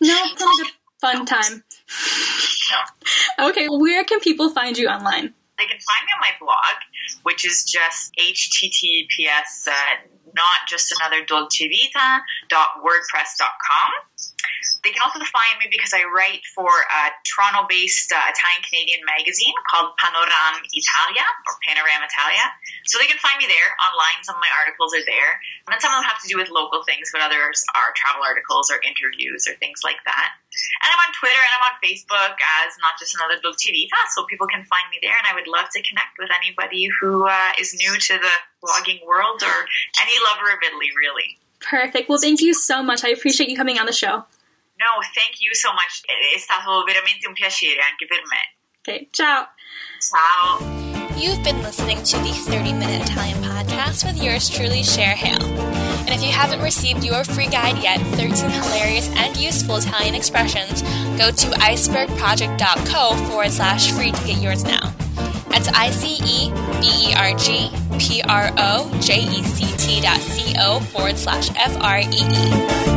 No, 0.01 0.17
it's 0.95 1.03
not 1.03 1.15
a 1.15 1.17
good 1.19 1.29
fun 1.29 1.35
time. 1.43 1.63
No. 2.71 2.77
Okay, 3.49 3.67
where 3.69 4.03
can 4.05 4.19
people 4.21 4.49
find 4.49 4.77
you 4.77 4.87
online? 4.87 5.33
They 5.57 5.65
can 5.67 5.79
find 5.79 6.05
me 6.07 6.13
on 6.15 6.21
my 6.21 6.31
blog, 6.39 6.75
which 7.23 7.45
is 7.45 7.63
just 7.63 8.13
https 8.17 9.67
uh, 9.67 9.95
not 10.35 10.67
just 10.67 10.91
another 10.99 11.23
dolcevita.wordpress.com. 11.23 13.89
They 14.83 14.91
can 14.91 14.99
also 15.01 15.23
find 15.23 15.57
me 15.63 15.71
because 15.71 15.95
I 15.95 16.03
write 16.05 16.43
for 16.53 16.69
a 16.69 17.09
Toronto-based 17.23 18.11
uh, 18.11 18.19
Italian-Canadian 18.35 19.01
magazine 19.07 19.55
called 19.71 19.95
Panorama 19.97 20.59
Italia 20.61 21.25
or 21.47 21.55
Panorama 21.63 22.05
Italia. 22.05 22.51
So 22.85 22.99
they 22.99 23.07
can 23.09 23.17
find 23.17 23.39
me 23.39 23.47
there 23.49 23.73
online. 23.81 24.21
Some 24.21 24.35
of 24.37 24.43
my 24.43 24.51
articles 24.53 24.93
are 24.93 25.01
there. 25.07 25.41
And 25.65 25.73
then 25.73 25.81
some 25.81 25.89
of 25.95 26.03
them 26.03 26.05
have 26.05 26.21
to 26.21 26.29
do 26.29 26.37
with 26.37 26.53
local 26.53 26.83
things, 26.85 27.09
but 27.09 27.23
others 27.23 27.65
are 27.73 27.95
travel 27.97 28.21
articles 28.21 28.69
or 28.69 28.77
interviews 28.83 29.49
or 29.49 29.57
things 29.57 29.81
like 29.81 29.97
that. 30.05 30.37
And 30.81 30.87
I'm 30.91 31.01
on 31.07 31.11
Twitter 31.15 31.39
and 31.39 31.53
I'm 31.57 31.65
on 31.71 31.75
Facebook 31.83 32.35
as 32.63 32.75
not 32.79 32.95
just 32.99 33.15
another 33.15 33.39
Dolce 33.41 33.71
Vita, 33.71 33.99
so 34.13 34.25
people 34.25 34.47
can 34.47 34.63
find 34.65 34.85
me 34.91 34.99
there. 35.01 35.15
And 35.15 35.27
I 35.27 35.33
would 35.35 35.47
love 35.47 35.69
to 35.73 35.79
connect 35.81 36.17
with 36.19 36.29
anybody 36.31 36.87
who 36.99 37.27
uh, 37.27 37.51
is 37.59 37.73
new 37.73 37.95
to 37.97 38.13
the 38.19 38.35
blogging 38.63 39.03
world 39.05 39.43
or 39.43 39.57
any 40.01 40.15
lover 40.31 40.51
of 40.51 40.59
Italy, 40.63 40.91
really. 40.95 41.37
Perfect. 41.59 42.09
Well, 42.09 42.19
thank 42.19 42.41
you 42.41 42.53
so 42.53 42.83
much. 42.83 43.03
I 43.03 43.09
appreciate 43.09 43.49
you 43.49 43.57
coming 43.57 43.79
on 43.79 43.85
the 43.85 43.95
show. 43.95 44.25
No, 44.77 44.91
thank 45.15 45.39
you 45.39 45.55
so 45.55 45.71
much. 45.73 46.03
È 46.05 46.37
stato 46.37 46.83
veramente 46.83 47.27
un 47.27 47.33
piacere 47.33 47.79
anche 47.81 48.05
per 48.05 48.21
me. 48.27 48.55
Okay, 48.81 49.07
ciao. 49.11 49.47
Ciao. 49.99 50.59
You've 51.17 51.41
been 51.43 51.61
listening 51.63 52.03
to 52.03 52.17
the 52.19 52.33
30 52.51 52.73
Minute 52.73 53.09
Italian 53.09 53.41
Podcast 53.41 54.03
with 54.05 54.21
yours 54.21 54.49
truly, 54.49 54.83
Cher 54.83 55.15
Hale. 55.15 55.74
And 56.05 56.13
if 56.13 56.23
you 56.23 56.31
haven't 56.31 56.61
received 56.61 57.03
your 57.03 57.23
free 57.23 57.47
guide 57.47 57.81
yet, 57.81 57.99
13 58.15 58.31
hilarious 58.49 59.09
and 59.15 59.35
useful 59.35 59.77
Italian 59.77 60.13
expressions, 60.13 60.83
go 61.17 61.31
to 61.31 61.47
icebergproject.co 61.57 63.15
forward 63.27 63.51
slash 63.51 63.91
free 63.91 64.11
to 64.11 64.25
get 64.25 64.41
yours 64.41 64.63
now. 64.63 64.93
That's 65.49 65.67
I 65.69 65.89
C 65.89 66.17
E 66.23 66.51
B 66.81 67.09
E 67.09 67.13
R 67.15 67.33
G 67.37 67.71
P 67.97 68.21
R 68.21 68.51
O 68.57 68.99
J 69.01 69.19
E 69.19 69.43
C 69.43 69.65
T 69.77 70.01
dot 70.01 70.19
C 70.19 70.55
O 70.59 70.79
forward 70.79 71.17
slash 71.17 71.49
F 71.55 71.75
R 71.81 71.99
E 71.99 72.05
E. 72.11 72.94